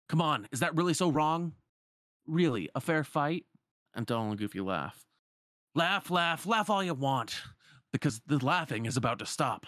[0.08, 1.54] Come on, is that really so wrong?
[2.28, 3.46] Really, a fair fight?
[3.94, 5.06] And Donald and Goofy laugh.
[5.76, 7.42] Laugh, laugh, laugh all you want,
[7.92, 9.66] because the laughing is about to stop.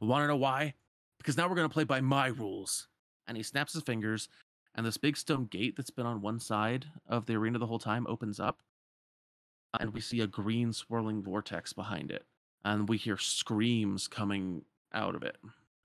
[0.00, 0.74] Want to know why?
[1.18, 2.88] Because now we're going to play by my rules.
[3.26, 4.28] And he snaps his fingers,
[4.74, 7.78] and this big stone gate that's been on one side of the arena the whole
[7.78, 8.60] time opens up.
[9.78, 12.24] And we see a green swirling vortex behind it.
[12.64, 15.36] And we hear screams coming out of it.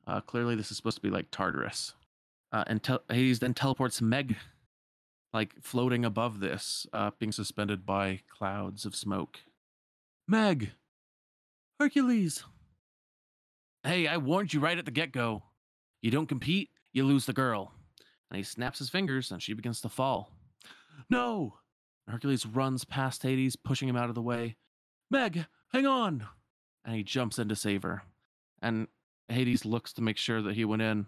[0.08, 1.94] Uh, clearly, this is supposed to be like Tartarus.
[2.52, 4.36] Uh, and Hades then teleports Meg,
[5.34, 9.40] like floating above this, uh, being suspended by clouds of smoke.
[10.28, 10.72] Meg!
[11.80, 12.44] Hercules!
[13.84, 15.44] Hey, I warned you right at the get go.
[16.02, 17.74] You don't compete, you lose the girl.
[18.30, 20.32] And he snaps his fingers and she begins to fall.
[21.10, 21.56] No!
[22.08, 24.56] Hercules runs past Hades, pushing him out of the way.
[25.10, 26.26] Meg, hang on!
[26.86, 28.04] And he jumps in to save her.
[28.62, 28.88] And
[29.30, 31.06] Hades looks to make sure that he went in.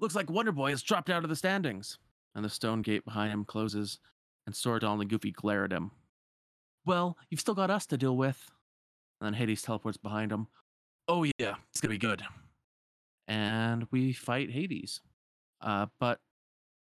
[0.00, 1.98] Looks like Wonder Boy has dropped out of the standings.
[2.34, 4.00] And the stone gate behind him closes,
[4.46, 5.92] and Sora, Donald, and Goofy glare at him.
[6.84, 8.50] Well, you've still got us to deal with.
[9.20, 10.48] And then Hades teleports behind him.
[11.06, 12.22] Oh, yeah, it's to be good.
[13.28, 15.00] And we fight Hades.
[15.60, 16.18] Uh, but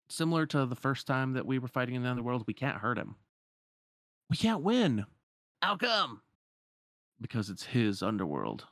[0.08, 2.98] similar to the first time that we were fighting in the underworld, we can't hurt
[2.98, 3.16] him.
[4.30, 5.04] We can't win.
[5.62, 6.22] How come?
[7.20, 8.66] Because it's his underworld.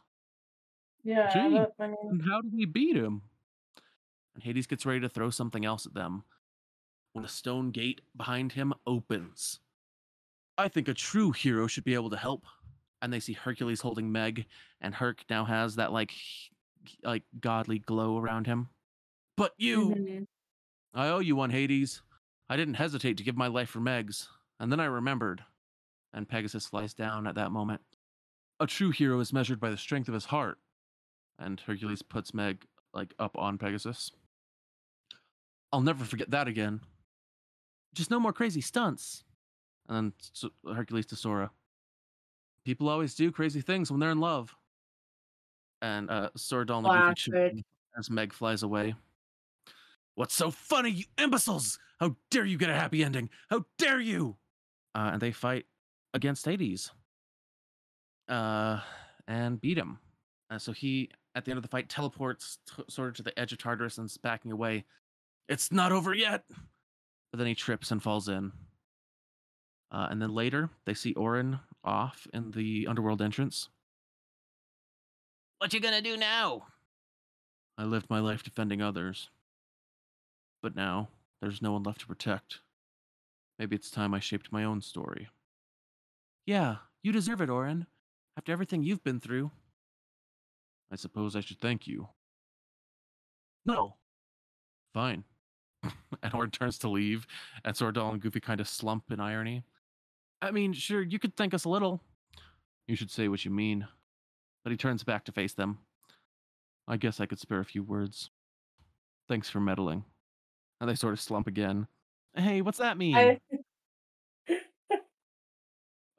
[1.04, 1.54] Yeah, Gee.
[1.54, 3.22] that, I mean, And how do we beat him?
[4.34, 6.24] And Hades gets ready to throw something else at them
[7.12, 9.60] when a stone gate behind him opens.
[10.56, 12.46] I think a true hero should be able to help.
[13.00, 14.46] And they see Hercules holding Meg,
[14.80, 16.12] and Herc now has that like
[17.02, 18.68] like godly glow around him.
[19.36, 20.26] But you, Mhm.
[20.94, 22.02] I owe you one, Hades.
[22.48, 24.28] I didn't hesitate to give my life for Meg's,
[24.60, 25.42] and then I remembered.
[26.12, 27.80] And Pegasus flies down at that moment.
[28.60, 30.58] A true hero is measured by the strength of his heart.
[31.38, 34.10] And Hercules puts Meg like up on Pegasus.
[35.72, 36.80] I'll never forget that again.
[37.94, 39.24] Just no more crazy stunts.
[39.88, 40.12] And
[40.64, 41.50] then Hercules to Sora.
[42.64, 44.54] People always do crazy things when they're in love.
[45.80, 47.52] And uh, Sora Donald and Goofy shoot Classic.
[47.54, 47.64] him
[47.98, 48.94] as Meg flies away.
[50.14, 51.78] What's so funny, you imbeciles?
[51.98, 53.30] How dare you get a happy ending?
[53.48, 54.36] How dare you?
[54.94, 55.66] Uh, and they fight
[56.12, 56.90] against Hades.
[58.28, 58.80] Uh,
[59.26, 59.98] and beat him.
[60.50, 63.38] Uh, so he, at the end of the fight, teleports t- sort of to the
[63.38, 64.84] edge of Tartarus and is backing away.
[65.48, 66.44] It's not over yet.
[67.30, 68.52] But then he trips and falls in.
[69.90, 73.68] Uh, and then later, they see Auron off in the underworld entrance.
[75.58, 76.66] What you gonna do now?
[77.78, 79.30] I lived my life defending others.
[80.62, 81.08] But now,
[81.40, 82.60] there's no one left to protect.
[83.58, 85.28] Maybe it's time I shaped my own story.
[86.46, 87.86] Yeah, you deserve it, Auron.
[88.36, 89.50] After everything you've been through.
[90.90, 92.08] I suppose I should thank you.
[93.66, 93.96] No.
[94.94, 95.24] Fine.
[96.22, 97.26] and Auron turns to leave,
[97.64, 99.64] and Sordal and Goofy kind of slump in irony.
[100.40, 102.00] I mean, sure, you could thank us a little.
[102.86, 103.86] You should say what you mean.
[104.64, 105.78] But he turns back to face them.
[106.86, 108.30] I guess I could spare a few words.
[109.28, 110.04] Thanks for meddling.
[110.82, 111.86] And they sort of slump again.
[112.34, 113.14] Hey, what's that mean?
[113.14, 113.38] I,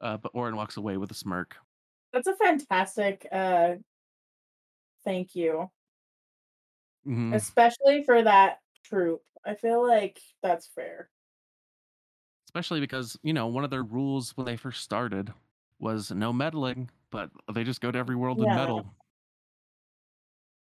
[0.00, 1.56] Uh, but Auron walks away with a smirk.
[2.14, 3.74] that's a fantastic uh
[5.04, 5.70] thank you.
[7.06, 7.34] Mhm.
[7.34, 9.22] Especially for that troop.
[9.44, 11.10] I feel like that's fair.
[12.46, 15.30] Especially because, you know, one of their rules when they first started
[15.78, 18.86] was no meddling, but they just go to every world and meddle.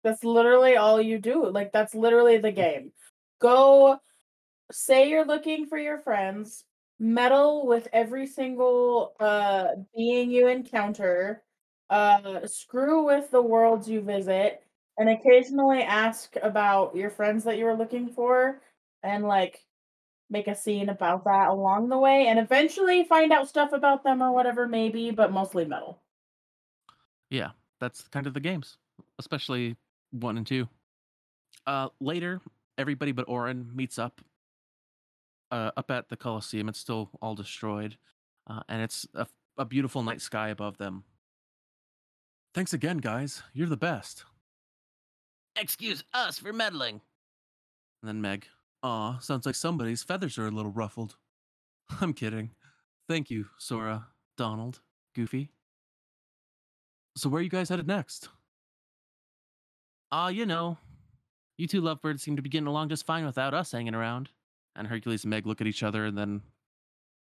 [0.04, 1.50] That's literally all you do.
[1.50, 2.92] Like that's literally the game.
[3.40, 4.00] Go
[4.72, 6.66] say you're looking for your friends,
[7.00, 11.44] meddle with every single uh being you encounter,
[11.90, 14.64] uh screw with the worlds you visit,
[14.98, 18.62] and occasionally ask about your friends that you were looking for
[19.04, 19.66] and like
[20.30, 24.22] make a scene about that along the way and eventually find out stuff about them
[24.24, 26.02] or whatever maybe, but mostly meddle.
[27.30, 28.78] Yeah, that's kind of the games,
[29.20, 29.76] especially
[30.12, 30.68] one and two.
[31.68, 32.42] Uh, later,
[32.78, 34.22] everybody but Auron meets up
[35.52, 36.70] uh, up at the Colosseum.
[36.70, 37.98] It's still all destroyed,
[38.48, 41.04] uh, and it's a, a beautiful night sky above them.
[42.54, 43.44] Thanks again, guys.
[43.54, 44.24] You're the best.
[45.58, 47.02] Excuse us for meddling.
[48.02, 48.48] And then Meg.
[48.84, 51.16] Aw, sounds like somebody's feathers are a little ruffled.
[52.02, 52.52] I'm kidding.
[53.10, 54.08] Thank you, Sora,
[54.38, 54.82] Donald,
[55.16, 55.50] Goofy.
[57.18, 58.30] So where are you guys headed next?
[60.12, 60.78] Ah, you know,
[61.58, 64.30] you two lovebirds seem to be getting along just fine without us hanging around.
[64.76, 66.42] And Hercules and Meg look at each other and then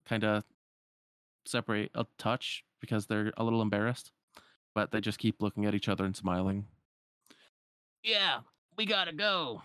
[0.06, 0.44] kind of
[1.44, 4.12] separate a touch because they're a little embarrassed.
[4.74, 6.66] But they just keep looking at each other and smiling.
[8.04, 8.40] Yeah,
[8.78, 9.62] we gotta go.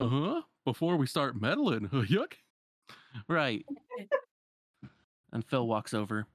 [0.00, 0.42] Uh huh.
[0.64, 2.32] Before we start meddling, yuck.
[3.28, 3.64] Right.
[5.32, 6.26] and Phil walks over.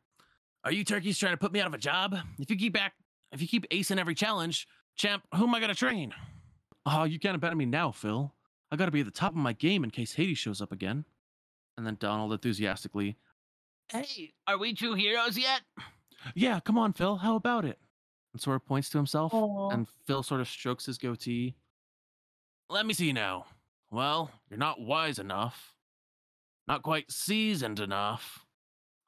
[0.63, 2.15] Are you turkeys trying to put me out of a job?
[2.39, 2.93] If you keep back,
[3.31, 6.13] if you keep acing every challenge, champ, who am I gonna train?
[6.85, 8.33] Oh, you can't abandon me now, Phil.
[8.71, 11.05] I gotta be at the top of my game in case Hades shows up again.
[11.77, 13.15] And then Donald enthusiastically,
[13.91, 15.61] Hey, are we true heroes yet?
[16.35, 17.15] Yeah, come on, Phil.
[17.17, 17.79] How about it?
[18.33, 19.69] And Sora points to himself, Aw.
[19.71, 21.55] and Phil sort of strokes his goatee.
[22.69, 23.45] Let me see now.
[23.89, 25.73] Well, you're not wise enough.
[26.67, 28.45] Not quite seasoned enough.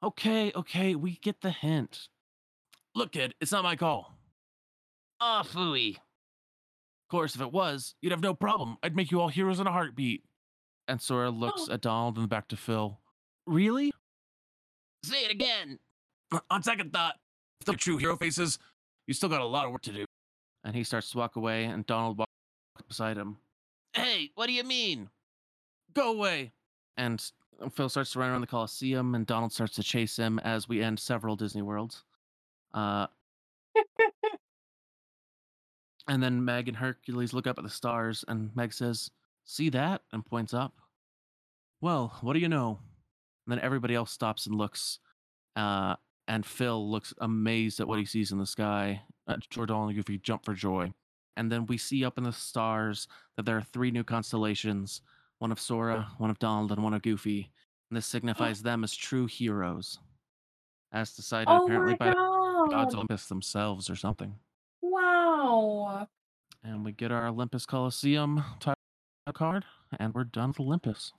[0.02, 2.08] Okay, okay, we get the hint.
[2.96, 4.18] Look, kid, it's not my call.
[5.20, 5.98] Ah, phooey.
[7.12, 8.78] Of course, if it was, you'd have no problem.
[8.82, 10.24] I'd make you all heroes in a heartbeat.
[10.88, 12.98] And Sora looks at Donald and back to Phil.
[13.46, 13.92] Really?
[15.04, 15.78] Say it again.
[16.50, 17.16] On second thought,
[17.60, 18.58] if they're true hero faces,
[19.06, 20.06] you still got a lot of work to do.
[20.64, 22.32] And he starts to walk away, and Donald walks
[22.88, 23.36] beside him.
[23.92, 25.10] Hey, what do you mean?
[25.92, 26.52] Go away.
[26.96, 27.22] And
[27.74, 30.82] Phil starts to run around the Coliseum, and Donald starts to chase him as we
[30.82, 32.04] end several Disney worlds.
[32.72, 33.08] Uh,
[36.08, 39.10] and then Meg and Hercules look up at the stars, and Meg says,
[39.44, 40.02] See that?
[40.12, 40.74] and points up.
[41.80, 42.78] Well, what do you know?
[43.46, 45.00] And then everybody else stops and looks.
[45.56, 45.96] Uh,
[46.28, 49.02] and Phil looks amazed at what he sees in the sky.
[49.26, 50.92] Uh, Jordan and Goofy jump for joy.
[51.36, 55.00] And then we see up in the stars that there are three new constellations
[55.38, 57.50] one of Sora, one of Donald, and one of Goofy.
[57.90, 59.98] And this signifies them as true heroes,
[60.92, 62.14] as decided Oh apparently by the
[62.70, 62.94] gods god.
[62.94, 64.36] Olympus themselves or something.
[65.52, 66.08] Wow.
[66.64, 68.76] And we get our Olympus Coliseum title
[69.34, 69.64] card,
[69.98, 71.12] and we're done with Olympus.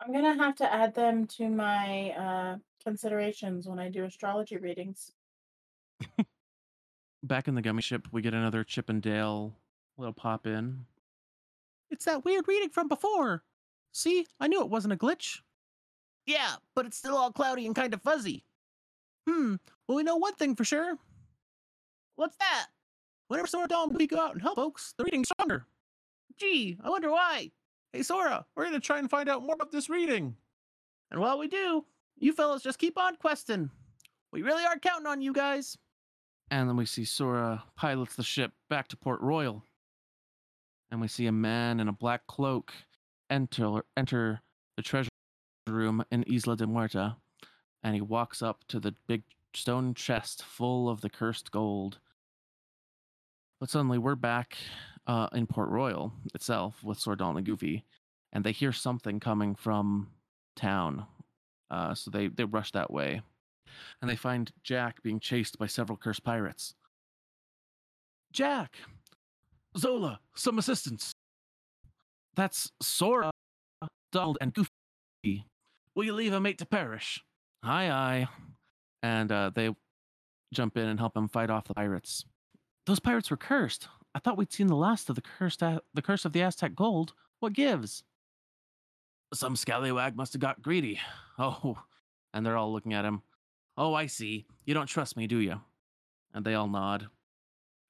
[0.00, 5.12] I'm gonna have to add them to my uh considerations when I do astrology readings.
[7.22, 9.54] Back in the gummy ship, we get another Chip and Dale
[9.96, 10.86] little pop in.
[11.90, 13.42] It's that weird reading from before.
[13.92, 15.40] See, I knew it wasn't a glitch.
[16.26, 18.44] Yeah, but it's still all cloudy and kind of fuzzy.
[19.28, 20.96] Hmm, well, we know one thing for sure.
[22.16, 22.66] What's that?
[23.28, 25.66] Whenever Sora Dawn we go out and help folks, the reading's stronger.
[26.38, 27.50] Gee, I wonder why.
[27.92, 30.36] Hey, Sora, we're going to try and find out more about this reading.
[31.10, 31.84] And while we do,
[32.18, 33.70] you fellas just keep on questing.
[34.32, 35.76] We really are counting on you guys.
[36.50, 39.64] And then we see Sora pilots the ship back to Port Royal.
[40.90, 42.72] And we see a man in a black cloak
[43.30, 44.40] enter enter
[44.76, 45.08] the treasure
[45.68, 47.16] room in Isla de Muerta,
[47.82, 49.22] and he walks up to the big
[49.54, 51.98] stone chest full of the cursed gold.
[53.60, 54.56] But suddenly we're back
[55.06, 57.84] uh, in Port Royal itself with Sordon and Goofy,
[58.32, 60.08] and they hear something coming from
[60.56, 61.06] town.
[61.70, 63.22] Uh, so they, they rush that way.
[64.00, 66.74] And they find Jack being chased by several cursed pirates.
[68.32, 68.76] Jack!
[69.76, 71.12] Zola, some assistance.
[72.34, 73.30] That's Sora,
[74.10, 75.44] Donald, and Goofy.
[75.94, 77.22] Will you leave a mate to perish?
[77.62, 78.28] Aye, aye.
[79.02, 79.70] And uh, they
[80.52, 82.24] jump in and help him fight off the pirates.
[82.86, 83.88] Those pirates were cursed.
[84.14, 86.74] I thought we'd seen the last of the cursed a- the curse of the Aztec
[86.74, 87.12] gold.
[87.38, 88.02] What gives?
[89.32, 91.00] Some scallywag must have got greedy.
[91.42, 91.78] Oh,
[92.34, 93.22] and they're all looking at him.
[93.78, 94.44] Oh, I see.
[94.66, 95.58] You don't trust me, do you?
[96.34, 97.08] And they all nod.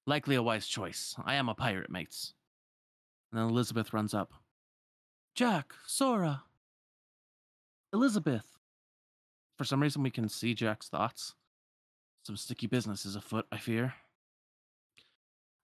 [0.07, 1.17] Likely a wise choice.
[1.25, 2.35] I am a pirate, mates.
[3.33, 4.33] And then Elizabeth runs up.
[5.35, 6.45] Jack, Sora.
[7.93, 8.60] Elizabeth.
[9.61, 11.35] For some reason, we can see Jack's thoughts.
[12.25, 13.93] Some sticky business is afoot, I fear.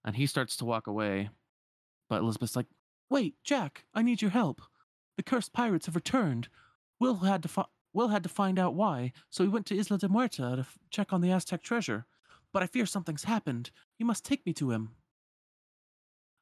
[0.04, 1.30] And he starts to walk away.
[2.10, 2.66] But Elizabeth's like,
[3.08, 4.60] Wait, Jack, I need your help.
[5.16, 6.48] The cursed pirates have returned.
[7.00, 9.96] Will had to fi- Will had to find out why, so he went to Isla
[9.96, 12.04] de Muerta to f- check on the Aztec treasure.
[12.52, 13.70] But I fear something's happened.
[13.98, 14.90] You must take me to him.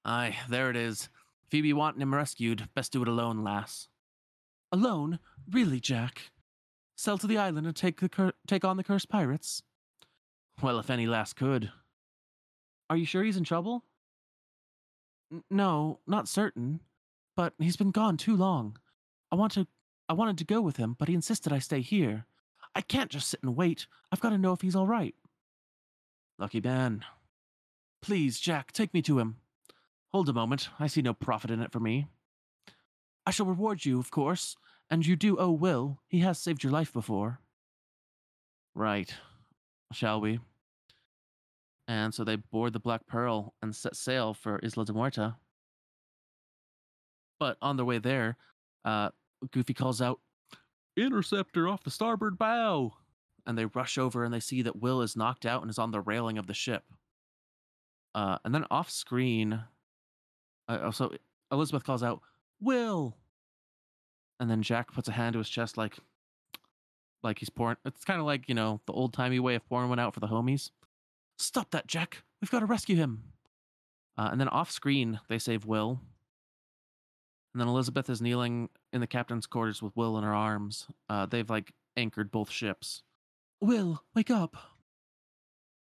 [0.04, 1.08] Aye, there it is.
[1.50, 2.68] Phoebe wanting him rescued.
[2.74, 3.86] Best do it alone, lass.
[4.72, 5.20] Alone?
[5.48, 6.32] Really, Jack?
[6.96, 9.62] Sail to the island and take the cur- take on the cursed pirates?
[10.62, 11.72] Well, if any lass could.
[12.88, 13.84] Are you sure he's in trouble?
[15.32, 16.80] N- no, not certain.
[17.36, 18.78] But he's been gone too long.
[19.32, 19.66] I want to
[20.08, 22.26] I wanted to go with him, but he insisted I stay here.
[22.74, 23.86] I can't just sit and wait.
[24.12, 25.14] I've got to know if he's all right.
[26.38, 27.04] Lucky man.
[28.02, 29.36] Please, Jack, take me to him.
[30.12, 30.68] Hold a moment.
[30.78, 32.06] I see no profit in it for me.
[33.26, 34.56] I shall reward you, of course,
[34.90, 36.00] and you do owe Will.
[36.08, 37.40] He has saved your life before.
[38.74, 39.14] Right.
[39.92, 40.40] Shall we?
[41.86, 45.36] And so they board the Black Pearl and set sail for Isla de Muerta.
[47.38, 48.36] But on their way there,
[48.84, 49.10] uh,
[49.50, 50.20] Goofy calls out,
[50.96, 52.94] Interceptor off the starboard bow!
[53.46, 55.90] And they rush over and they see that Will is knocked out and is on
[55.90, 56.84] the railing of the ship.
[58.14, 59.64] Uh, and then off screen,
[60.68, 61.10] uh, also
[61.52, 62.22] Elizabeth calls out,
[62.60, 63.16] Will!
[64.40, 65.96] And then Jack puts a hand to his chest like,
[67.22, 67.76] like he's pouring.
[67.84, 70.20] It's kind of like, you know, the old timey way of pouring one out for
[70.20, 70.70] the homies.
[71.38, 72.22] Stop that, Jack!
[72.40, 73.24] We've got to rescue him!
[74.16, 76.00] Uh, and then off screen, they save Will.
[77.52, 80.86] And then Elizabeth is kneeling in the captain's quarters with Will in her arms.
[81.08, 83.02] Uh, they've like anchored both ships.
[83.60, 84.56] Will, wake up.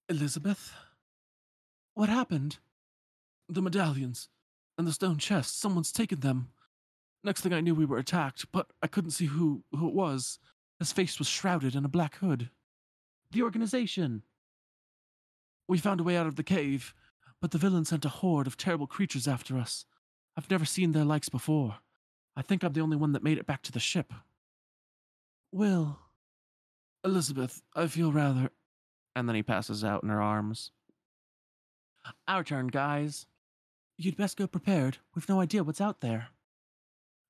[0.08, 0.74] Elizabeth?
[1.94, 2.58] What happened?
[3.48, 4.28] The medallions
[4.76, 5.60] and the stone chest.
[5.60, 6.48] Someone's taken them.
[7.24, 10.38] Next thing I knew, we were attacked, but I couldn't see who, who it was.
[10.78, 12.50] His face was shrouded in a black hood.
[13.32, 14.22] The organization.
[15.66, 16.92] We found a way out of the cave,
[17.40, 19.86] but the villain sent a horde of terrible creatures after us.
[20.36, 21.76] I've never seen their likes before.
[22.36, 24.12] I think I'm the only one that made it back to the ship.
[25.50, 25.98] Will.
[27.04, 28.50] Elizabeth, I feel rather.
[29.16, 30.72] And then he passes out in her arms.
[32.28, 33.26] Our turn, guys.
[33.96, 34.98] You'd best go prepared.
[35.14, 36.28] We've no idea what's out there.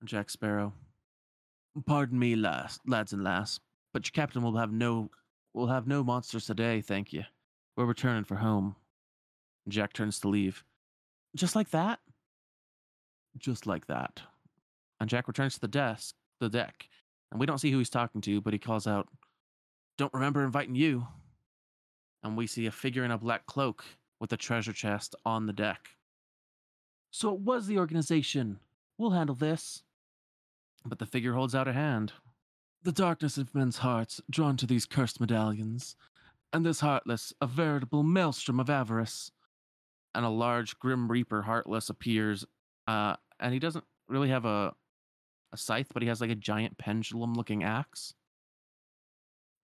[0.05, 0.73] Jack Sparrow.
[1.87, 3.59] Pardon me, lass, lads and lass,
[3.93, 5.11] but your captain will have no
[5.55, 7.23] will have no monsters today, thank you.
[7.77, 8.77] We're returning for home.
[9.69, 10.65] Jack turns to leave.
[11.35, 12.01] Just like that?
[13.39, 14.21] Just like that.
[15.01, 16.89] And Jack returns to the desk, the deck,
[17.31, 19.09] and we don't see who he's talking to, but he calls out,
[19.99, 21.07] Don't remember inviting you.
[22.23, 23.85] And we see a figure in a black cloak
[24.21, 25.89] with a treasure chest on the deck.
[27.11, 28.59] So it was the organization.
[28.99, 29.83] We'll handle this.
[30.85, 32.13] But the figure holds out a hand.
[32.83, 35.97] The darkness of men's hearts drawn to these cursed medallions,
[36.53, 39.31] and this heartless, a veritable maelstrom of avarice.
[40.15, 42.45] And a large grim reaper heartless appears,
[42.87, 44.75] uh, and he doesn't really have a
[45.53, 48.15] a scythe, but he has like a giant pendulum-looking axe.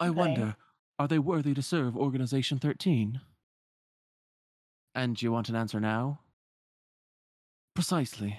[0.01, 0.11] I Okay.
[0.11, 0.57] wonder,
[0.99, 3.21] are they worthy to serve Organization 13?
[4.95, 6.21] And do you want an answer now?
[7.75, 8.39] Precisely.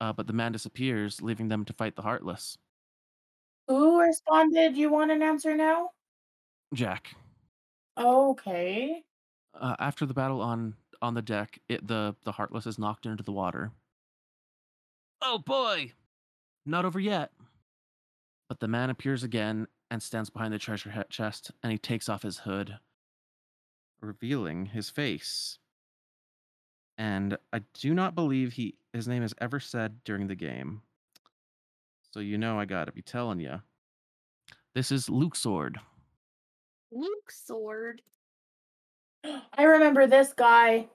[0.00, 2.58] Uh, but the man disappears, leaving them to fight the Heartless.
[3.68, 4.76] Who responded?
[4.76, 5.90] You want an answer now?
[6.74, 7.14] Jack.
[7.98, 9.02] Okay.
[9.54, 13.22] Uh, after the battle on on the deck, it the the Heartless is knocked into
[13.22, 13.72] the water.
[15.22, 15.92] Oh boy!
[16.66, 17.32] Not over yet.
[18.48, 22.08] But the man appears again and stands behind the treasure he- chest, and he takes
[22.08, 22.78] off his hood,
[24.00, 25.58] revealing his face.
[26.98, 30.80] And I do not believe he his name is ever said during the game.
[32.12, 33.60] So you know I gotta be telling you.
[34.74, 35.76] This is Luxord.
[36.90, 38.00] Luke Sword.
[39.24, 40.88] I remember this guy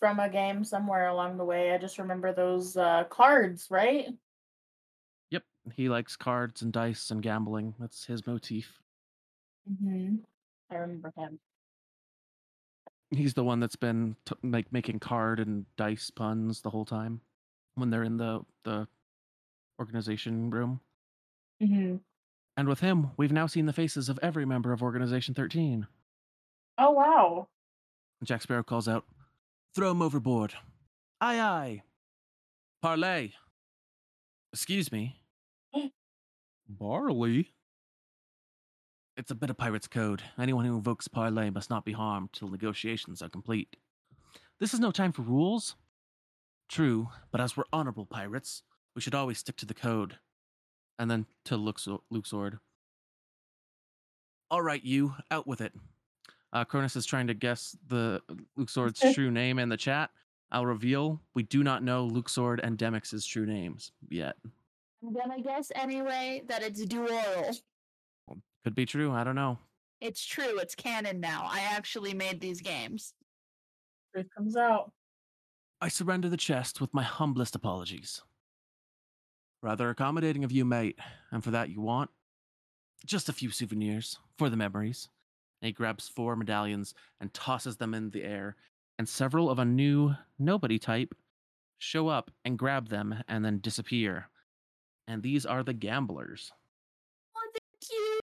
[0.00, 1.72] from a game somewhere along the way.
[1.72, 4.06] I just remember those uh, cards, right?
[5.30, 5.44] Yep,
[5.74, 7.74] he likes cards and dice and gambling.
[7.78, 8.80] That's his motif.
[9.70, 10.16] Mm-hmm.
[10.70, 11.38] I remember him.
[13.10, 17.20] He's the one that's been t- like making card and dice puns the whole time
[17.74, 18.86] when they're in the the
[19.78, 20.80] organization room.
[21.62, 21.96] Mm-hmm.
[22.56, 25.86] And with him, we've now seen the faces of every member of Organization 13.
[26.78, 27.48] Oh wow!
[28.24, 29.04] Jack Sparrow calls out,
[29.74, 30.54] Throw him overboard.
[31.20, 31.82] Aye, aye.
[32.82, 33.34] Parley.
[34.52, 35.16] Excuse me.
[36.68, 37.52] Barley?
[39.16, 40.22] It's a bit of pirate's code.
[40.38, 43.76] Anyone who invokes parley must not be harmed till negotiations are complete.
[44.58, 45.74] This is no time for rules.
[46.72, 48.62] True, but as we're honorable pirates,
[48.96, 50.16] we should always stick to the code.
[50.98, 51.78] And then to Luke,
[52.10, 52.60] Luxord.
[54.50, 55.74] All right, you, out with it.
[56.50, 58.22] Uh, Cronus is trying to guess the
[58.58, 60.08] Luxord's true name in the chat.
[60.50, 64.36] I'll reveal we do not know Luxord and Demyx's true names yet.
[65.02, 67.60] I'm gonna guess anyway that it's Duoral.
[68.64, 69.12] Could be true.
[69.12, 69.58] I don't know.
[70.00, 70.58] It's true.
[70.58, 71.46] It's canon now.
[71.50, 73.12] I actually made these games.
[74.14, 74.90] Truth comes out.
[75.82, 78.22] I surrender the chest with my humblest apologies.
[79.64, 80.96] Rather accommodating of you, mate,
[81.32, 82.08] and for that you want
[83.04, 85.08] just a few souvenirs for the memories.
[85.60, 88.54] And he grabs four medallions and tosses them in the air,
[88.96, 91.16] and several of a new nobody type
[91.78, 94.28] show up and grab them and then disappear.
[95.08, 96.52] And these are the gamblers.
[97.36, 98.20] Oh, they're cute.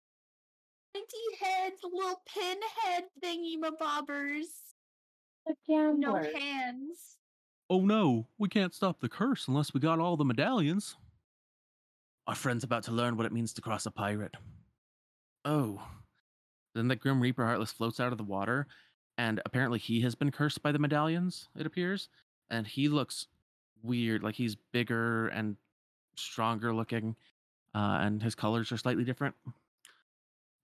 [0.93, 4.75] Pointy heads, little pinhead thingy bobbers.
[5.47, 5.55] The
[5.97, 7.17] No hands.
[7.69, 10.95] Oh no, we can't stop the curse unless we got all the medallions.
[12.25, 14.35] Our friend's about to learn what it means to cross a pirate.
[15.43, 15.81] Oh.
[16.75, 18.67] Then the Grim Reaper Heartless floats out of the water,
[19.17, 22.09] and apparently he has been cursed by the medallions, it appears.
[22.49, 23.27] And he looks
[23.81, 25.57] weird, like he's bigger and
[26.15, 27.15] stronger looking,
[27.73, 29.35] uh, and his colors are slightly different.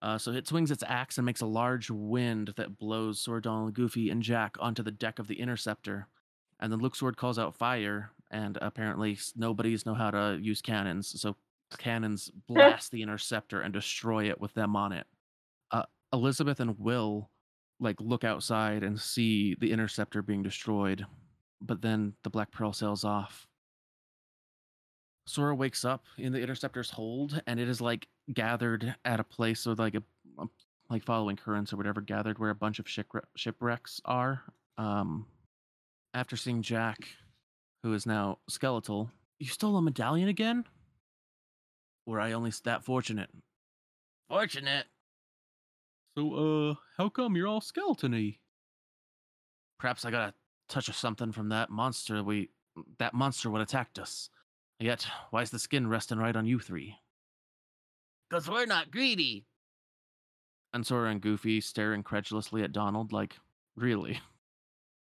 [0.01, 3.73] Uh, so it swings its axe and makes a large wind that blows Sora Donald,
[3.73, 6.07] Goofy, and Jack onto the deck of the Interceptor.
[6.63, 11.35] And then Luxord calls out fire, and apparently nobody's know how to use cannons, so
[11.77, 15.05] cannons blast the Interceptor and destroy it with them on it.
[15.71, 15.83] Uh,
[16.13, 17.29] Elizabeth and Will
[17.81, 21.05] like look outside and see the Interceptor being destroyed,
[21.61, 23.45] but then the Black Pearl sails off.
[25.27, 29.65] Sora wakes up in the Interceptor's hold, and it is like gathered at a place
[29.65, 30.03] with like a,
[30.39, 30.45] a
[30.89, 34.43] like following currents or whatever, gathered where a bunch of shipwre- shipwrecks are.
[34.77, 35.25] Um,
[36.13, 36.99] after seeing Jack,
[37.83, 39.09] who is now skeletal,
[39.39, 40.65] you stole a medallion again?
[42.05, 43.29] Were I only that fortunate?
[44.29, 44.85] Fortunate?
[46.17, 46.33] So,
[46.71, 48.39] uh, how come you're all skeletony?
[49.79, 50.33] Perhaps I got a
[50.69, 52.49] touch of something from that monster we.
[52.99, 54.29] that monster what attacked us.
[54.79, 56.95] Yet, why's the skin resting right on you three?
[58.29, 59.45] Because we're not greedy.
[60.73, 63.37] And Sora and Goofy stare incredulously at Donald, like,
[63.75, 64.19] really?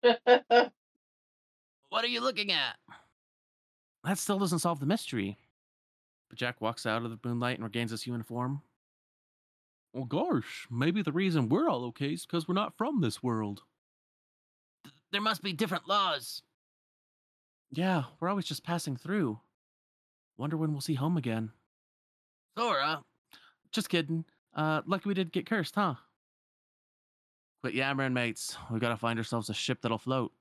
[1.91, 2.77] What are you looking at?
[4.05, 5.37] That still doesn't solve the mystery.
[6.29, 8.61] But Jack walks out of the moonlight and regains his human form.
[9.93, 13.63] Well, gosh, maybe the reason we're all okay is because we're not from this world.
[15.11, 16.43] there must be different laws.
[17.71, 19.41] Yeah, we're always just passing through.
[20.37, 21.51] Wonder when we'll see home again.
[22.57, 23.01] Sora?
[23.73, 24.23] Just kidding.
[24.55, 25.95] Uh, lucky we didn't get cursed, huh?
[27.61, 28.57] Quit yammering, mates.
[28.71, 30.31] We gotta find ourselves a ship that'll float.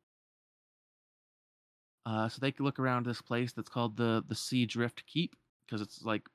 [2.10, 5.36] Uh, so they can look around this place that's called the the Sea Drift Keep
[5.64, 6.26] because it's like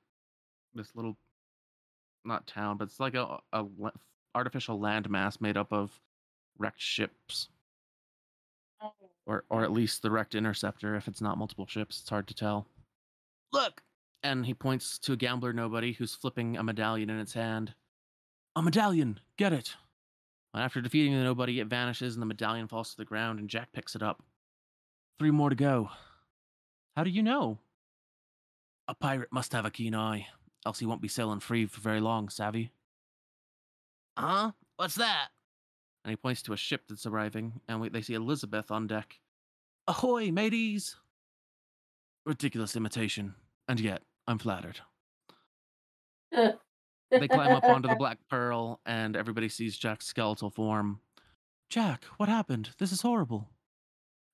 [0.74, 1.18] this little,
[2.24, 3.66] not town, but it's like a, a
[4.34, 6.00] artificial landmass made up of
[6.58, 7.48] wrecked ships,
[9.26, 10.96] or or at least the wrecked interceptor.
[10.96, 12.66] If it's not multiple ships, it's hard to tell.
[13.52, 13.82] Look,
[14.22, 17.74] and he points to a gambler nobody who's flipping a medallion in its hand.
[18.54, 19.76] A medallion, get it.
[20.54, 23.50] And after defeating the nobody, it vanishes and the medallion falls to the ground, and
[23.50, 24.22] Jack picks it up.
[25.18, 25.90] Three more to go.
[26.96, 27.58] How do you know?
[28.88, 30.28] A pirate must have a keen eye,
[30.64, 32.70] else he won't be sailing free for very long, savvy.
[34.16, 34.52] Huh?
[34.76, 35.28] What's that?
[36.04, 39.18] And he points to a ship that's arriving, and we, they see Elizabeth on deck.
[39.88, 40.96] Ahoy, mateys!
[42.24, 43.34] Ridiculous imitation,
[43.68, 44.80] and yet I'm flattered.
[47.10, 51.00] They climb up onto the Black Pearl, and everybody sees Jack's skeletal form.
[51.70, 52.70] Jack, what happened?
[52.78, 53.48] This is horrible.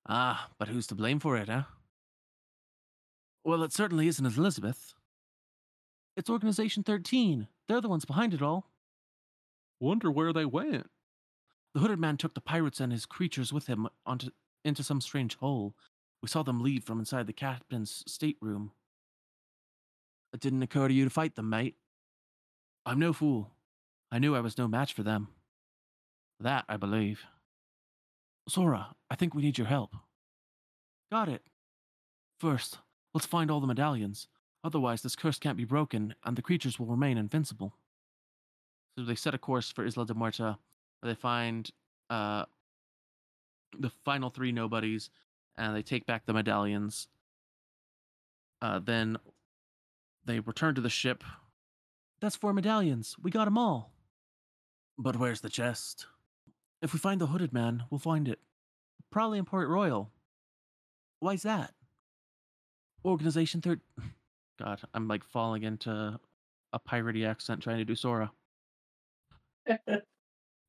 [0.07, 1.63] Ah, but who's to blame for it, eh?
[3.45, 4.93] Well, it certainly isn't Elizabeth.
[6.15, 7.47] It's Organization 13.
[7.67, 8.71] They're the ones behind it all.
[9.79, 10.89] Wonder where they went.
[11.73, 14.29] The hooded man took the pirates and his creatures with him onto
[14.63, 15.75] into some strange hole.
[16.21, 18.71] We saw them leave from inside the captain's stateroom.
[20.33, 21.75] It didn't occur to you to fight them, mate.
[22.85, 23.51] I'm no fool.
[24.11, 25.27] I knew I was no match for them.
[26.39, 27.25] That I believe.
[28.47, 29.95] Sora, I think we need your help.
[31.11, 31.43] Got it.
[32.39, 32.79] First,
[33.13, 34.27] let's find all the medallions.
[34.63, 37.73] Otherwise, this curse can't be broken, and the creatures will remain invincible.
[38.97, 40.57] So they set a course for Isla de Muerta,
[40.99, 41.69] where they find
[42.09, 42.45] uh,
[43.77, 45.09] the final three nobodies,
[45.57, 47.07] and they take back the medallions.
[48.61, 49.17] Uh, then
[50.25, 51.23] they return to the ship.
[52.21, 53.15] That's four medallions.
[53.21, 53.91] We got them all.
[54.97, 56.07] But where's the chest?
[56.83, 58.39] If we find the hooded man, we'll find it.
[59.09, 60.11] Probably in Port Royal.
[61.21, 61.71] Why's that?
[63.05, 63.79] Organization Third.
[64.59, 66.19] God, I'm like falling into
[66.73, 68.33] a piratey accent trying to do Sora.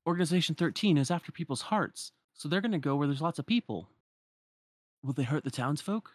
[0.06, 3.46] Organization 13 is after people's hearts, so they're going to go where there's lots of
[3.46, 3.88] people.
[5.02, 6.12] Will they hurt the townsfolk?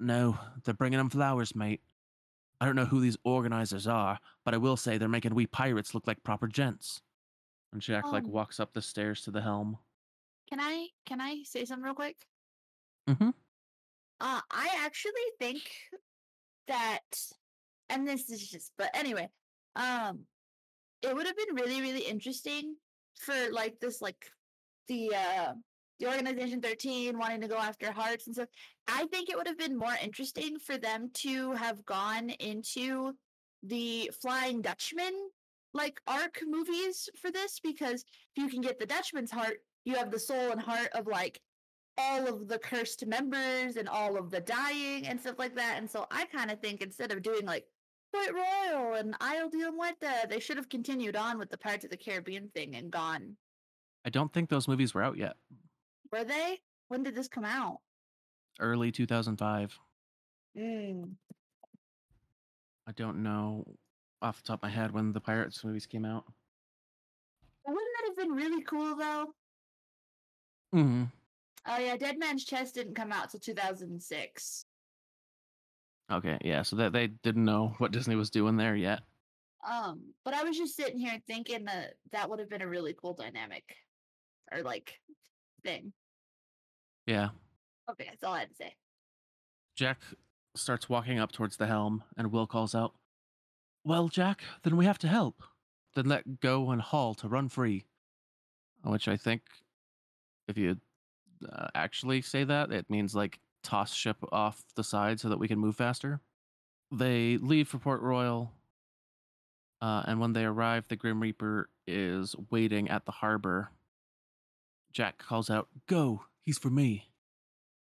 [0.00, 1.82] No, they're bringing them flowers, mate.
[2.60, 5.94] I don't know who these organizers are, but I will say they're making we pirates
[5.94, 7.02] look like proper gents.
[7.72, 9.78] And Jack like Um, walks up the stairs to the helm.
[10.48, 12.16] Can I can I say something real quick?
[13.08, 13.30] Mm-hmm.
[14.20, 15.62] Uh, I actually think
[16.68, 17.00] that,
[17.88, 19.28] and this is just, but anyway,
[19.74, 20.26] um,
[21.02, 22.76] it would have been really, really interesting
[23.18, 24.30] for like this, like
[24.88, 25.52] the uh
[25.98, 28.48] the organization 13 wanting to go after hearts and stuff.
[28.88, 33.12] I think it would have been more interesting for them to have gone into
[33.62, 35.14] the Flying Dutchman
[35.74, 38.04] like arc movies for this because
[38.36, 41.40] if you can get the Dutchman's heart, you have the soul and heart of like
[41.98, 45.76] all of the cursed members and all of the dying and stuff like that.
[45.78, 47.64] And so I kind of think instead of doing like
[48.12, 51.84] Port Royal and Isle de la Muerta, they should have continued on with the Pirates
[51.84, 53.36] of the Caribbean thing and gone.
[54.04, 55.36] I don't think those movies were out yet.
[56.10, 56.60] Were they?
[56.88, 57.78] When did this come out?
[58.60, 59.78] Early 2005.
[60.58, 61.12] Mm.
[62.86, 63.64] I don't know
[64.22, 66.24] off the top of my head when the Pirates movies came out.
[67.66, 69.26] Wouldn't that have been really cool though?
[70.74, 71.04] Mm-hmm.
[71.66, 74.64] Oh yeah, Dead Man's Chest didn't come out till 2006.
[76.10, 79.00] Okay, yeah, so that they didn't know what Disney was doing there yet.
[79.68, 82.94] Um, but I was just sitting here thinking that that would have been a really
[83.00, 83.64] cool dynamic
[84.50, 84.98] or like
[85.62, 85.92] thing.
[87.06, 87.30] Yeah.
[87.90, 88.74] Okay, that's all I had to say.
[89.76, 90.00] Jack
[90.54, 92.94] starts walking up towards the helm, and Will calls out,
[93.84, 95.42] Well, Jack, then we have to help.
[95.94, 97.84] Then let go and haul to run free.
[98.84, 99.42] Which I think,
[100.48, 100.78] if you
[101.50, 105.48] uh, actually say that, it means like toss ship off the side so that we
[105.48, 106.20] can move faster.
[106.90, 108.52] They leave for Port Royal,
[109.80, 113.70] uh, and when they arrive, the Grim Reaper is waiting at the harbor.
[114.92, 117.08] Jack calls out, Go, he's for me.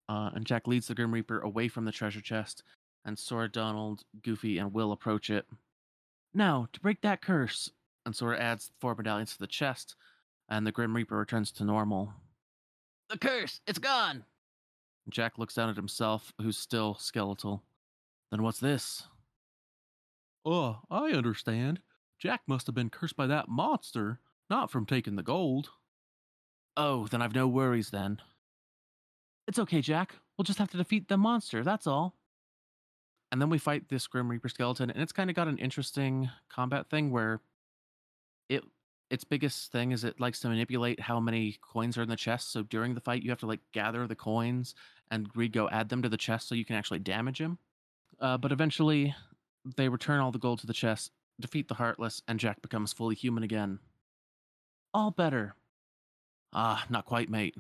[0.09, 2.63] Uh, and Jack leads the Grim Reaper away from the treasure chest,
[3.05, 5.47] and Sora, Donald, Goofy, and Will approach it.
[6.35, 7.71] Now, to break that curse,
[8.05, 9.95] and Sora adds four medallions to the chest,
[10.49, 12.13] and the Grim Reaper returns to normal.
[13.09, 14.25] The curse, it's gone!
[15.09, 17.63] Jack looks down at himself, who's still skeletal.
[18.31, 19.05] Then what's this?
[20.45, 21.81] Oh, I understand.
[22.19, 24.19] Jack must have been cursed by that monster,
[24.51, 25.71] not from taking the gold.
[26.77, 28.21] Oh, then I've no worries then.
[29.47, 30.17] It's okay, Jack.
[30.37, 32.17] We'll just have to defeat the monster, that's all.
[33.35, 36.31] And then we fight this Grim Reaper skeleton, and it's kind of got an interesting
[36.49, 37.41] combat thing where
[38.49, 38.63] it
[39.11, 42.53] its biggest thing is it likes to manipulate how many coins are in the chest.
[42.53, 44.77] So during the fight, you have to like gather the coins
[45.11, 47.59] and go add them to the chest so you can actually damage him.
[48.21, 49.13] Uh, but eventually,
[49.77, 51.11] they return all the gold to the chest,
[51.41, 53.81] defeat the Heartless, and Jack becomes fully human again.
[54.95, 55.57] All better.
[56.53, 57.57] Ah, not quite, mate.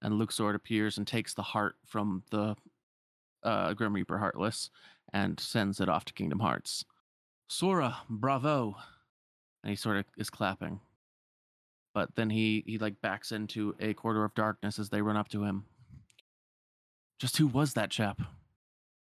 [0.00, 2.56] And Luxord appears and takes the heart from the
[3.42, 4.70] uh, Grim Reaper Heartless
[5.12, 6.84] and sends it off to Kingdom Hearts.
[7.48, 8.76] Sora, bravo!
[9.62, 10.80] And he sort of is clapping.
[11.94, 15.28] But then he he like backs into a corridor of darkness as they run up
[15.30, 15.64] to him.
[17.18, 18.20] Just who was that chap?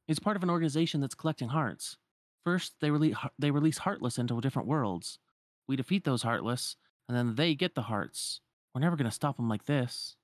[0.08, 1.98] He's part of an organization that's collecting hearts.
[2.46, 5.20] First, they release they release Heartless into different worlds.
[5.68, 6.78] We defeat those Heartless,
[7.10, 8.40] and then they get the hearts.
[8.74, 10.16] We're never gonna stop them like this.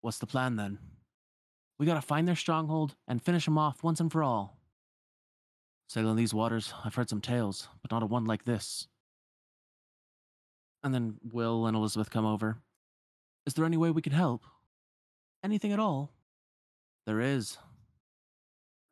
[0.00, 0.78] What's the plan then?
[1.80, 4.58] We gotta find their stronghold and finish them off once and for all.
[5.88, 8.86] Sailing these waters, I've heard some tales, but not a one like this.
[10.84, 12.58] And then Will and Elizabeth come over.
[13.46, 14.44] Is there any way we can help?
[15.42, 16.12] Anything at all?
[17.06, 17.56] There is.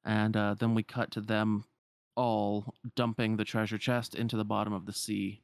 [0.03, 1.65] And uh, then we cut to them
[2.17, 5.43] all dumping the treasure chest into the bottom of the sea.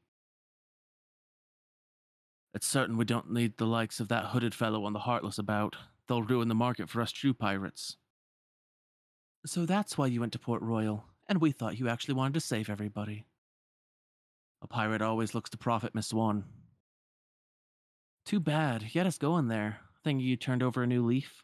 [2.55, 5.77] It's certain we don't need the likes of that hooded fellow on the Heartless about.
[6.09, 7.97] They'll ruin the market for us true pirates.
[9.47, 12.41] So that's why you went to Port Royal, and we thought you actually wanted to
[12.41, 13.27] save everybody.
[14.63, 16.45] A pirate always looks to profit, Miss Swann.
[18.25, 18.83] Too bad.
[18.83, 19.81] You had us going there.
[20.03, 21.43] Thinking you turned over a new leaf.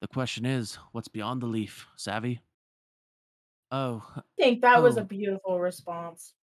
[0.00, 2.40] The question is, what's beyond the leaf, savvy?
[3.70, 5.04] Oh, I think that was a Oh.
[5.04, 6.34] beautiful response.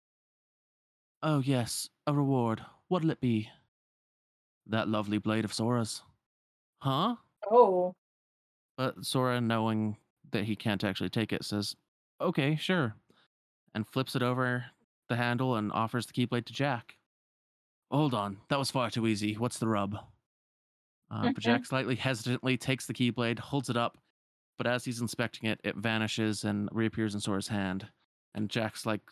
[1.22, 2.64] oh yes, a reward.
[2.88, 3.49] What'll it be?
[4.66, 6.03] That lovely blade of Sora's.
[6.85, 7.16] Huh?
[7.51, 7.95] Oh,
[8.76, 9.97] But Sora, knowing
[10.32, 11.74] that he can't actually take it, says,
[12.20, 12.95] Okay, sure.
[13.74, 14.66] And flips it over
[15.09, 16.97] the handle and offers the keyblade to Jack.
[17.91, 19.32] Hold on, that was far too easy.
[19.35, 19.97] What's the rub?
[21.11, 21.39] Uh, but.
[21.39, 23.97] Jack slightly hesitantly takes the keyblade, holds it up,
[24.59, 27.89] but as he's inspecting it, it vanishes and reappears in Sora's hand.
[28.35, 29.03] And Jack's like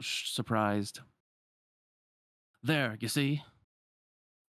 [0.00, 1.00] sh- surprised.
[2.62, 3.42] There, you see?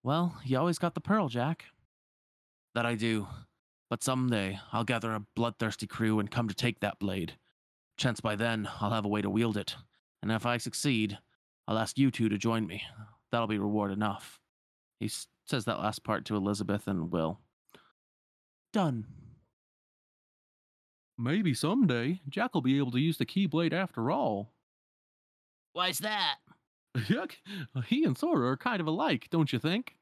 [0.03, 1.65] Well, you always got the pearl, Jack.
[2.75, 3.27] That I do.
[3.89, 7.33] But someday I'll gather a bloodthirsty crew and come to take that blade.
[7.97, 9.75] Chance by then I'll have a way to wield it.
[10.21, 11.17] And if I succeed,
[11.67, 12.83] I'll ask you two to join me.
[13.31, 14.39] That'll be reward enough.
[14.99, 17.39] He s- says that last part to Elizabeth and Will.
[18.73, 19.05] Done.
[21.17, 24.53] Maybe someday Jack will be able to use the Keyblade after all.
[25.73, 26.35] Why's that?
[26.97, 27.33] Yuck.
[27.87, 29.95] He and Sora are kind of alike, don't you think?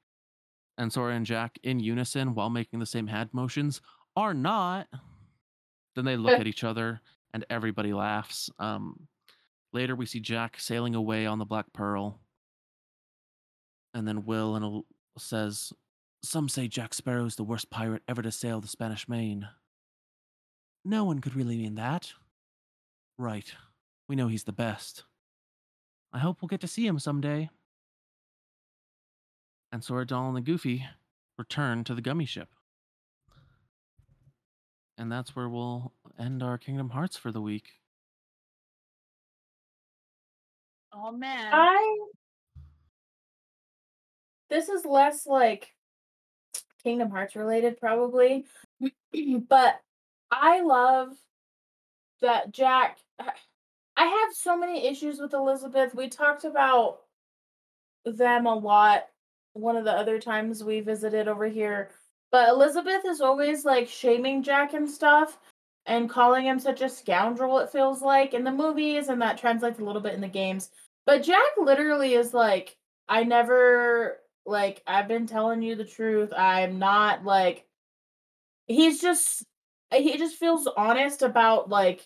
[0.77, 3.81] And Sora and Jack, in unison while making the same hand motions,
[4.15, 4.87] are not.
[5.95, 7.01] Then they look at each other
[7.33, 8.49] and everybody laughs.
[8.59, 9.07] Um,
[9.73, 12.19] later, we see Jack sailing away on the Black Pearl.
[13.93, 14.85] And then Will and El-
[15.17, 15.73] says,
[16.21, 19.47] Some say Jack Sparrow's the worst pirate ever to sail the Spanish Main.
[20.85, 22.13] No one could really mean that.
[23.17, 23.51] Right.
[24.07, 25.03] We know he's the best.
[26.13, 27.49] I hope we'll get to see him someday.
[29.71, 30.85] And so Sora, Donald, and the Goofy
[31.37, 32.49] return to the gummy ship.
[34.97, 37.65] And that's where we'll end our Kingdom Hearts for the week.
[40.93, 41.51] Oh man.
[41.53, 41.97] I.
[44.49, 45.73] This is less like
[46.83, 48.45] Kingdom Hearts related, probably,
[49.49, 49.81] but
[50.31, 51.09] I love
[52.21, 52.97] that Jack.
[53.19, 55.93] I have so many issues with Elizabeth.
[55.93, 56.99] We talked about
[58.05, 59.07] them a lot
[59.57, 61.89] one of the other times we visited over here.
[62.31, 65.39] But Elizabeth is always like shaming Jack and stuff
[65.85, 69.79] and calling him such a scoundrel, it feels like in the movies, and that translates
[69.79, 70.69] a little bit in the games.
[71.05, 72.75] But Jack literally is like,
[73.07, 76.33] I never, like, I've been telling you the truth.
[76.35, 77.65] I'm not like,
[78.67, 79.45] he's just,
[79.93, 82.05] he just feels honest about, like,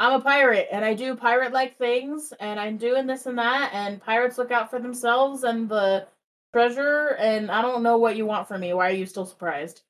[0.00, 3.70] I'm a pirate and I do pirate like things and I'm doing this and that
[3.74, 6.06] and pirates look out for themselves and the
[6.52, 8.72] treasure and I don't know what you want from me.
[8.74, 9.82] Why are you still surprised?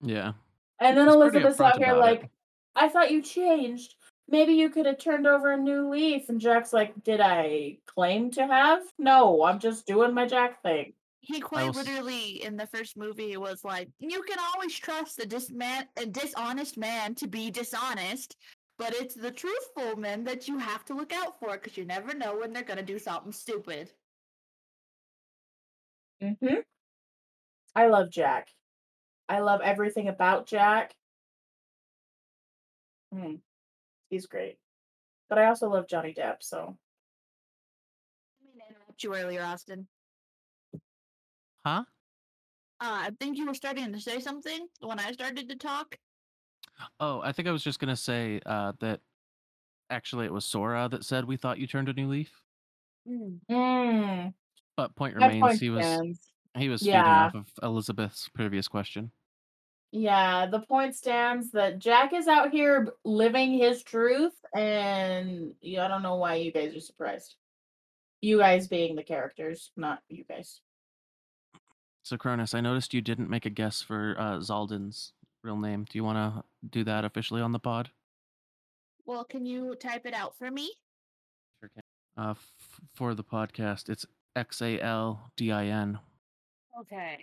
[0.00, 0.32] Yeah.
[0.80, 2.00] And then He's pretty Elizabeth's out here about it.
[2.00, 2.30] like,
[2.76, 3.96] I thought you changed.
[4.28, 6.28] Maybe you could have turned over a new leaf.
[6.28, 8.82] And Jack's like, Did I claim to have?
[8.98, 10.92] No, I'm just doing my Jack thing.
[11.20, 15.26] He quite was- literally in the first movie was like, "You can always trust a
[15.26, 18.36] dis man, a dishonest man to be dishonest,
[18.78, 22.14] but it's the truthful men that you have to look out for because you never
[22.14, 23.92] know when they're gonna do something stupid."
[26.22, 26.60] Mm-hmm.
[27.74, 28.48] I love Jack.
[29.28, 30.94] I love everything about Jack.
[33.14, 33.40] Mm,
[34.10, 34.58] he's great.
[35.28, 39.86] But I also love Johnny Depp, so I mean, to interrupt you earlier, Austin.
[41.64, 41.84] Huh?
[42.80, 45.96] Uh, I think you were starting to say something when I started to talk.
[47.00, 49.00] Oh, I think I was just gonna say uh, that
[49.90, 52.40] actually it was Sora that said we thought you turned a new leaf.
[53.08, 54.32] mm,
[54.78, 56.20] But point that remains, point he was stands.
[56.56, 57.24] he was feeding Yeah.
[57.26, 59.10] off of Elizabeth's previous question.
[59.90, 65.88] Yeah, the point stands that Jack is out here living his truth, and yeah, I
[65.88, 67.34] don't know why you guys are surprised.
[68.20, 70.60] You guys being the characters, not you guys.
[72.04, 75.12] So Cronus, I noticed you didn't make a guess for uh, Xaldin's
[75.42, 75.86] real name.
[75.90, 77.90] Do you want to do that officially on the pod?
[79.06, 80.72] Well, can you type it out for me?
[81.60, 81.82] Sure can.
[82.16, 84.06] Uh, f- for the podcast, it's
[84.38, 85.98] X A L D I N.
[86.80, 87.18] Okay.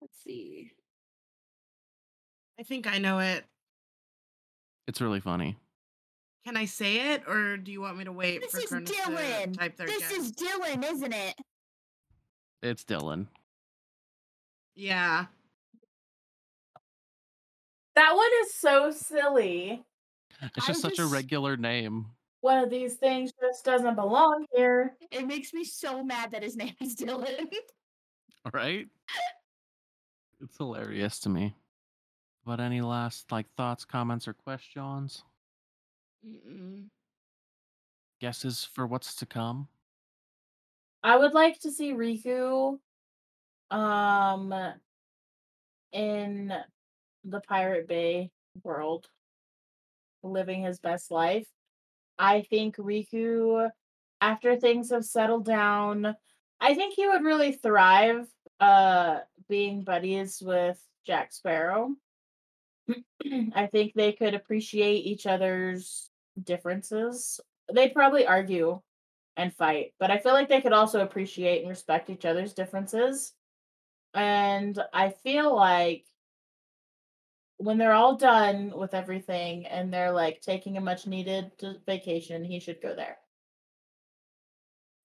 [0.00, 0.70] Let's see.
[2.58, 3.44] I think I know it.
[4.86, 5.56] It's really funny.
[6.44, 8.90] Can I say it, or do you want me to wait This for is Cronus
[8.90, 9.58] to Dylan.
[9.58, 10.12] type their This guess?
[10.12, 11.34] is Dylan, isn't it?
[12.62, 13.26] It's Dylan.
[14.74, 15.26] Yeah.
[17.94, 19.84] That one is so silly.
[20.40, 22.06] It's I just such a regular name,
[22.42, 24.96] One of these things just doesn't belong here.
[25.12, 27.46] It makes me so mad that his name is Dylan.
[28.52, 28.86] right?
[30.44, 31.54] It's hilarious to me.
[32.44, 35.22] But any last like thoughts, comments, or questions?
[36.26, 36.86] Mm-mm.
[38.20, 39.68] Guesses for what's to come?
[41.04, 42.80] I would like to see Riku
[43.70, 44.52] um
[45.92, 46.52] in
[47.24, 48.32] the Pirate Bay
[48.64, 49.06] world
[50.24, 51.46] living his best life.
[52.22, 53.68] I think Riku
[54.20, 56.16] after things have settled down,
[56.60, 58.28] I think he would really thrive
[58.60, 59.18] uh
[59.48, 61.96] being buddies with Jack Sparrow.
[63.54, 66.08] I think they could appreciate each other's
[66.40, 67.40] differences.
[67.74, 68.80] They'd probably argue
[69.36, 73.32] and fight, but I feel like they could also appreciate and respect each other's differences.
[74.14, 76.04] And I feel like
[77.62, 81.52] when they're all done with everything and they're like taking a much needed
[81.86, 83.18] vacation, he should go there.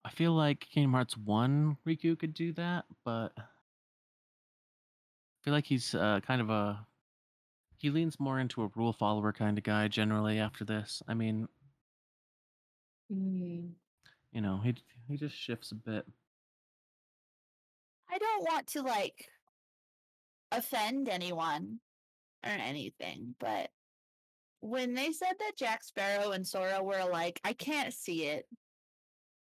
[0.03, 3.43] I feel like Kingdom Hearts 1 Riku could do that, but I
[5.43, 6.85] feel like he's uh, kind of a
[7.77, 11.03] he leans more into a rule follower kind of guy generally after this.
[11.07, 11.47] I mean,
[13.11, 13.71] Mm.
[14.31, 14.75] you know, he
[15.07, 16.05] he just shifts a bit.
[18.09, 19.29] I don't want to like
[20.51, 21.79] offend anyone
[22.47, 23.69] or anything, but
[24.61, 28.47] when they said that Jack Sparrow and Sora were alike, I can't see it.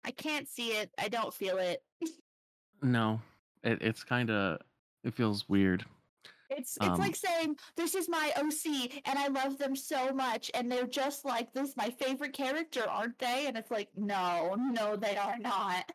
[0.04, 0.90] I can't see it.
[0.98, 1.82] I don't feel it.
[2.82, 3.22] No,
[3.64, 4.60] it, it's kind of
[5.02, 5.82] it feels weird.
[6.50, 10.50] It's it's Um, like saying this is my OC and I love them so much
[10.52, 13.46] and they're just like this my favorite character, aren't they?
[13.46, 15.90] And it's like no, no they are not.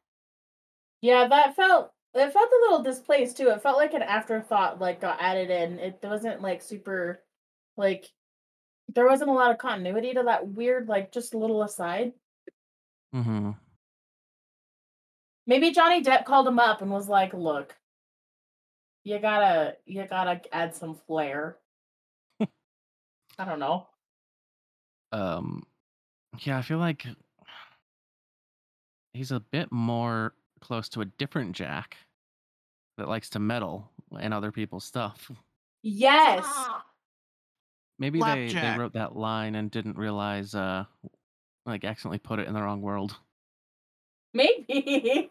[1.02, 3.50] Yeah, that felt it felt a little displaced too.
[3.50, 5.80] It felt like an afterthought like got added in.
[5.80, 7.24] It wasn't like super
[7.78, 8.12] like
[8.90, 12.14] there wasn't a lot of continuity to that weird like just little aside.
[13.14, 13.52] hmm
[15.46, 17.78] Maybe Johnny Depp called him up and was like, "Look,
[19.04, 21.58] you gotta, you gotta add some flair."
[23.38, 23.88] I don't know.
[25.12, 25.64] Um,
[26.40, 27.06] yeah, I feel like
[29.14, 31.98] he's a bit more close to a different Jack
[32.98, 33.90] that likes to meddle
[34.20, 35.32] in other people's stuff.
[35.84, 36.46] Yes.
[38.00, 40.86] Maybe they, they wrote that line and didn't realize, uh,
[41.66, 43.16] like, accidentally put it in the wrong world.
[44.34, 45.30] Maybe.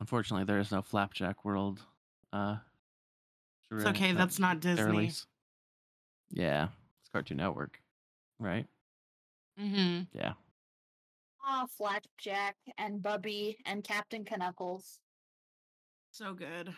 [0.00, 1.80] Unfortunately, there is no Flapjack world.
[2.32, 2.56] Uh,
[3.70, 4.12] It's okay.
[4.12, 4.84] That's not Disney.
[4.84, 5.26] release.
[6.30, 6.68] Yeah,
[7.00, 7.80] it's Cartoon Network,
[8.38, 8.66] right?
[9.60, 10.02] Mm-hmm.
[10.12, 10.32] Yeah.
[11.52, 15.00] Ah, Flapjack and Bubbie and Captain Knuckles.
[16.12, 16.72] So good.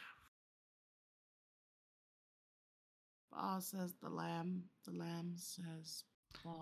[3.31, 4.63] Ba says the lamb.
[4.87, 6.05] The lamb says
[6.43, 6.57] ba.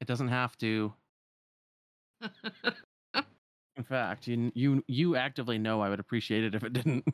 [0.00, 0.92] It doesn't have to.
[3.76, 7.04] In fact, you you you actively know I would appreciate it if it didn't.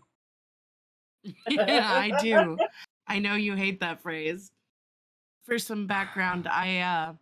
[1.48, 2.58] yeah, I do.
[3.06, 4.50] I know you hate that phrase.
[5.46, 7.12] For some background, I uh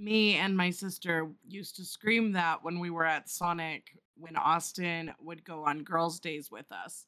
[0.00, 5.12] me and my sister used to scream that when we were at Sonic when Austin
[5.20, 7.06] would go on girls' days with us.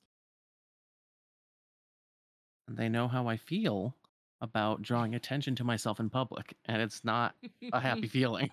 [2.68, 3.94] They know how I feel
[4.40, 7.34] about drawing attention to myself in public, and it's not
[7.72, 8.50] a happy feeling.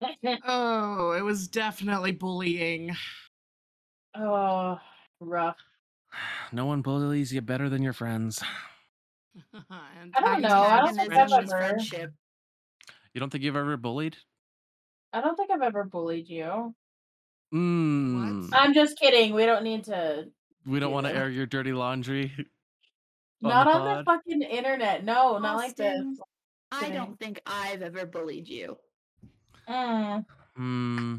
[0.46, 2.96] oh, it was definitely bullying.
[4.16, 4.78] oh,
[5.20, 5.56] rough.
[6.52, 8.42] No one bullies you better than your friends.
[9.70, 12.12] And I don't know, I don't think I've ever- friendship.
[13.14, 14.16] You don't think you've ever bullied?
[15.12, 16.74] I don't think I've ever bullied you.
[17.52, 18.48] Mm.
[18.52, 19.34] I'm just kidding.
[19.34, 20.28] We don't need to.
[20.66, 22.32] We don't want to air your dirty laundry.
[23.44, 25.04] on not the on the fucking internet.
[25.04, 26.02] No, not like this.
[26.70, 28.78] I don't think I've ever bullied you.
[29.68, 30.24] Mm.
[30.56, 31.16] Hmm.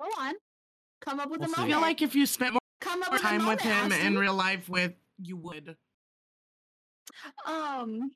[0.00, 0.34] Go on.
[1.02, 1.54] Come up with We'll a see.
[1.56, 1.72] I moment.
[1.74, 4.34] feel like if you spent more Come up with time with moment, him in real
[4.34, 5.76] life with you would.
[7.46, 8.10] Um,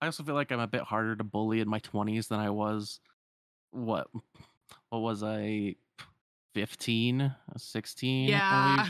[0.00, 2.50] I also feel like I'm a bit harder to bully in my 20s than I
[2.50, 3.00] was.
[3.70, 4.08] What?
[4.90, 5.76] What was I?
[6.54, 8.28] 15, 16?
[8.28, 8.86] when we Yeah.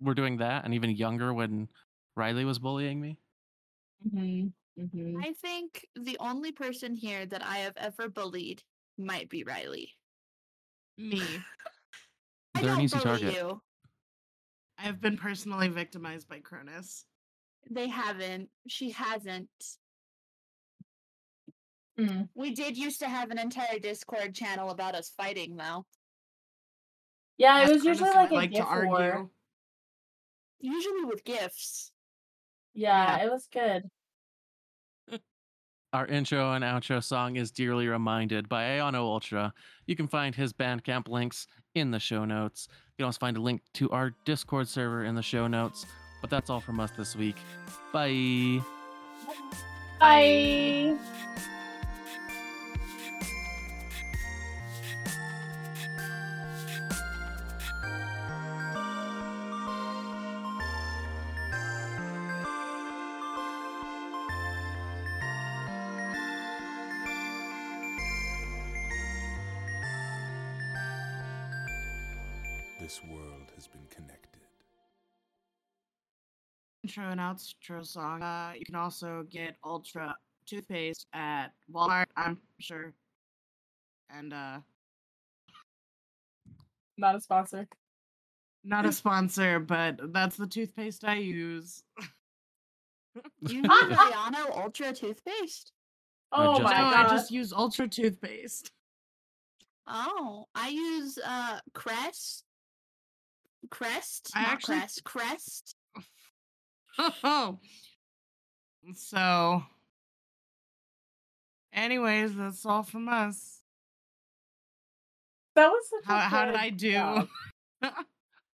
[0.00, 1.68] were doing that, and even younger when
[2.16, 3.18] Riley was bullying me.
[4.12, 4.46] hmm
[4.76, 8.62] hmm I think the only person here that I have ever bullied
[8.96, 9.92] might be Riley.
[10.96, 11.38] Me.
[12.54, 13.34] I They're an don't easy bully target.
[13.34, 13.60] you.
[14.78, 17.04] I have been personally victimized by Cronus.
[17.70, 18.48] They haven't.
[18.66, 19.48] She hasn't.
[21.98, 22.28] Mm.
[22.34, 25.84] We did used to have an entire Discord channel about us fighting, though.
[27.36, 29.30] Yeah, it was usually and I like a like to gift war.
[30.60, 31.92] usually with gifts.
[32.74, 33.84] Yeah, it was good.
[35.92, 39.54] Our intro and outro song is Dearly Reminded by Ayano Ultra.
[39.86, 42.68] You can find his Bandcamp links in the show notes.
[42.70, 45.86] You can also find a link to our Discord server in the show notes.
[46.20, 47.36] But that's all from us this week.
[47.92, 48.60] Bye.
[50.00, 50.96] Bye.
[72.80, 74.27] This world has been connected.
[76.88, 78.22] Intro and outro song.
[78.22, 80.16] Uh, you can also get Ultra
[80.46, 82.94] toothpaste at Walmart, I'm sure.
[84.08, 84.60] And uh,
[86.96, 87.68] Not a sponsor.
[88.64, 91.82] not a sponsor, but that's the toothpaste I use.
[93.40, 95.72] You use Ayano Ultra toothpaste?
[96.30, 98.70] Oh just- no, my I just use Ultra toothpaste.
[99.88, 102.44] Oh, I use uh Crest.
[103.70, 105.04] Crest, I not actually- Crest.
[105.04, 105.74] Crest.
[106.98, 107.58] Oh.
[108.94, 109.62] So,
[111.72, 113.62] anyways, that's all from us.
[115.54, 117.28] That was such a How how did I do?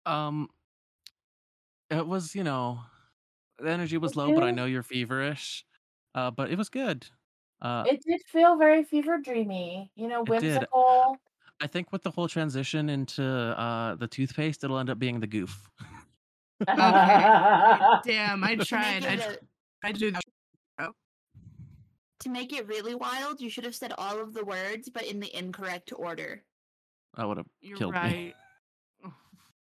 [0.06, 0.48] Um,
[1.90, 2.80] it was, you know,
[3.58, 5.64] the energy was It low, but I know you're feverish.
[6.14, 7.06] Uh, but it was good.
[7.60, 11.20] Uh, It did feel very fever dreamy, you know, whimsical.
[11.60, 15.26] I think with the whole transition into uh the toothpaste, it'll end up being the
[15.26, 15.68] goof.
[16.66, 19.02] Damn, I tried.
[19.02, 19.36] make, I
[19.82, 20.22] tried to do that.
[22.20, 25.20] to make it really wild, you should have said all of the words, but in
[25.20, 26.42] the incorrect order.
[27.14, 27.98] I would have You're killed me.
[27.98, 28.34] right.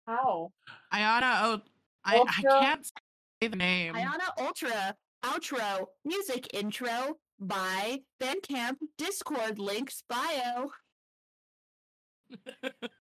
[0.07, 0.51] How?
[0.93, 1.61] Ayana, oh,
[2.05, 3.95] I, I can't say the name.
[3.95, 10.71] Ayana Ultra outro music intro by Bandcamp Discord links bio.